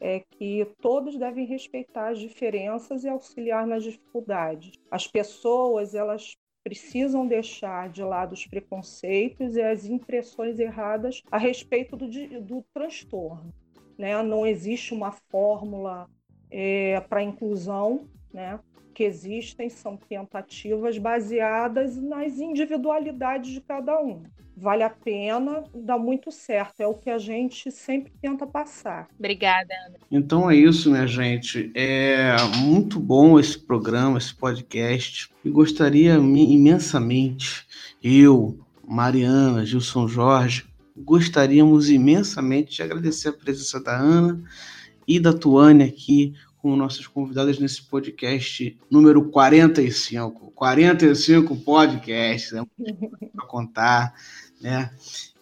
é 0.00 0.22
que 0.30 0.66
todos 0.80 1.18
devem 1.18 1.46
respeitar 1.46 2.08
as 2.08 2.18
diferenças 2.18 3.04
e 3.04 3.08
auxiliar 3.08 3.66
nas 3.66 3.82
dificuldades. 3.82 4.72
As 4.90 5.06
pessoas, 5.06 5.94
elas 5.94 6.36
precisam 6.66 7.24
deixar 7.28 7.88
de 7.88 8.02
lado 8.02 8.32
os 8.32 8.44
preconceitos 8.44 9.54
e 9.54 9.62
as 9.62 9.84
impressões 9.84 10.58
erradas 10.58 11.22
a 11.30 11.38
respeito 11.38 11.96
do, 11.96 12.08
do 12.40 12.64
transtorno. 12.74 13.54
Né? 13.96 14.20
Não 14.24 14.44
existe 14.44 14.92
uma 14.92 15.12
fórmula 15.12 16.10
é, 16.50 16.98
para 17.02 17.22
inclusão, 17.22 18.08
né? 18.34 18.58
Que 18.96 19.04
existem 19.04 19.68
são 19.68 19.94
tentativas 19.94 20.96
baseadas 20.96 22.00
nas 22.00 22.38
individualidades 22.38 23.50
de 23.50 23.60
cada 23.60 24.00
um 24.00 24.22
vale 24.56 24.82
a 24.82 24.88
pena, 24.88 25.64
dá 25.74 25.98
muito 25.98 26.32
certo. 26.32 26.80
É 26.80 26.86
o 26.86 26.94
que 26.94 27.10
a 27.10 27.18
gente 27.18 27.70
sempre 27.70 28.10
tenta 28.22 28.46
passar. 28.46 29.06
Obrigada, 29.18 29.68
Ana. 29.86 29.96
Então 30.10 30.50
é 30.50 30.56
isso, 30.56 30.90
minha 30.90 31.06
gente. 31.06 31.70
É 31.74 32.34
muito 32.56 32.98
bom 32.98 33.38
esse 33.38 33.58
programa, 33.58 34.16
esse 34.16 34.34
podcast. 34.34 35.28
E 35.44 35.50
gostaria 35.50 36.14
imensamente, 36.14 37.66
eu, 38.02 38.58
Mariana, 38.88 39.66
Gilson 39.66 40.08
Jorge, 40.08 40.64
gostaríamos 40.96 41.90
imensamente 41.90 42.76
de 42.76 42.82
agradecer 42.82 43.28
a 43.28 43.34
presença 43.34 43.78
da 43.78 43.94
Ana 43.94 44.42
e 45.06 45.20
da 45.20 45.34
Tuane 45.34 45.84
aqui 45.84 46.34
como 46.66 46.76
nossas 46.76 47.06
convidadas 47.06 47.60
nesse 47.60 47.80
podcast 47.80 48.76
número 48.90 49.22
45. 49.26 50.50
45 50.50 51.54
podcasts, 51.58 52.50
né? 52.50 52.66
para 53.32 53.46
contar 53.46 54.12
né? 54.60 54.90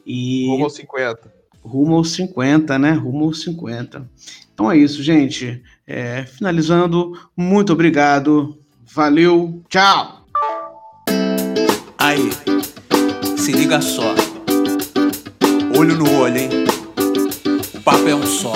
E 0.05 0.47
rumo 0.49 0.65
aos 0.65 0.75
50. 0.75 1.35
Rumo 1.63 1.97
aos 1.97 2.11
50, 2.11 2.79
né? 2.79 2.93
Rumo 2.93 3.25
aos 3.25 3.43
50. 3.43 4.07
Então 4.53 4.71
é 4.71 4.77
isso, 4.77 5.03
gente. 5.03 5.63
É, 5.87 6.27
finalizando, 6.27 7.19
muito 7.35 7.73
obrigado. 7.73 8.59
Valeu, 8.85 9.63
tchau! 9.71 10.27
Aí, 11.97 12.31
se 13.39 13.51
liga 13.51 13.81
só. 13.81 14.15
Olho 15.75 15.97
no 15.97 16.19
olho, 16.19 16.37
hein? 16.37 16.51
O 17.75 17.81
papo 17.81 18.07
é 18.07 18.15
um 18.15 18.27
só. 18.27 18.53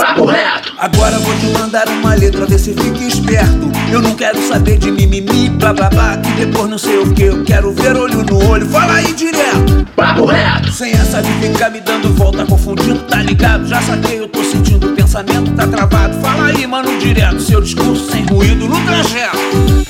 Papo 0.00 0.24
reto! 0.24 0.72
Agora 0.78 1.18
vou 1.18 1.36
te 1.36 1.46
mandar 1.58 1.86
uma 1.86 2.14
letra, 2.14 2.46
vê 2.46 2.58
se 2.58 2.72
fica 2.72 3.04
esperto. 3.04 3.70
Eu 3.92 4.00
não 4.00 4.14
quero 4.14 4.40
saber 4.48 4.78
de 4.78 4.90
mimimi, 4.90 5.50
blá 5.50 5.74
blá 5.74 5.90
blá, 5.90 6.16
que 6.16 6.30
depois 6.30 6.70
não 6.70 6.78
sei 6.78 6.96
o 7.00 7.12
que. 7.12 7.24
Eu 7.24 7.44
quero 7.44 7.70
ver 7.74 7.94
olho 7.94 8.22
no 8.22 8.48
olho, 8.48 8.66
fala 8.66 8.94
aí 8.94 9.12
direto. 9.12 9.86
Papo 9.94 10.24
reto! 10.24 10.72
Sem 10.72 10.92
essa 10.92 11.20
de 11.20 11.30
ficar 11.34 11.68
me 11.68 11.82
dando 11.82 12.08
volta, 12.14 12.46
confundindo, 12.46 13.00
tá 13.00 13.18
ligado? 13.18 13.66
Já 13.66 13.82
saquei, 13.82 14.20
eu 14.20 14.28
tô 14.28 14.42
sentindo 14.42 14.90
o 14.90 14.96
pensamento, 14.96 15.52
tá 15.52 15.66
travado. 15.66 16.18
Fala 16.22 16.46
aí, 16.46 16.66
mano, 16.66 16.98
direto. 16.98 17.38
Seu 17.42 17.60
discurso 17.60 18.10
sem 18.10 18.24
ruído 18.24 18.66
no 18.66 18.82
trajeto. 18.86 19.38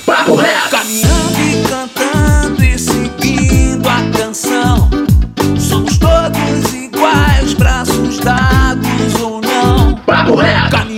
Papo 0.04 0.34
reto! 0.34 0.70
Caminhando 0.70 1.19
Wow. 10.30 10.89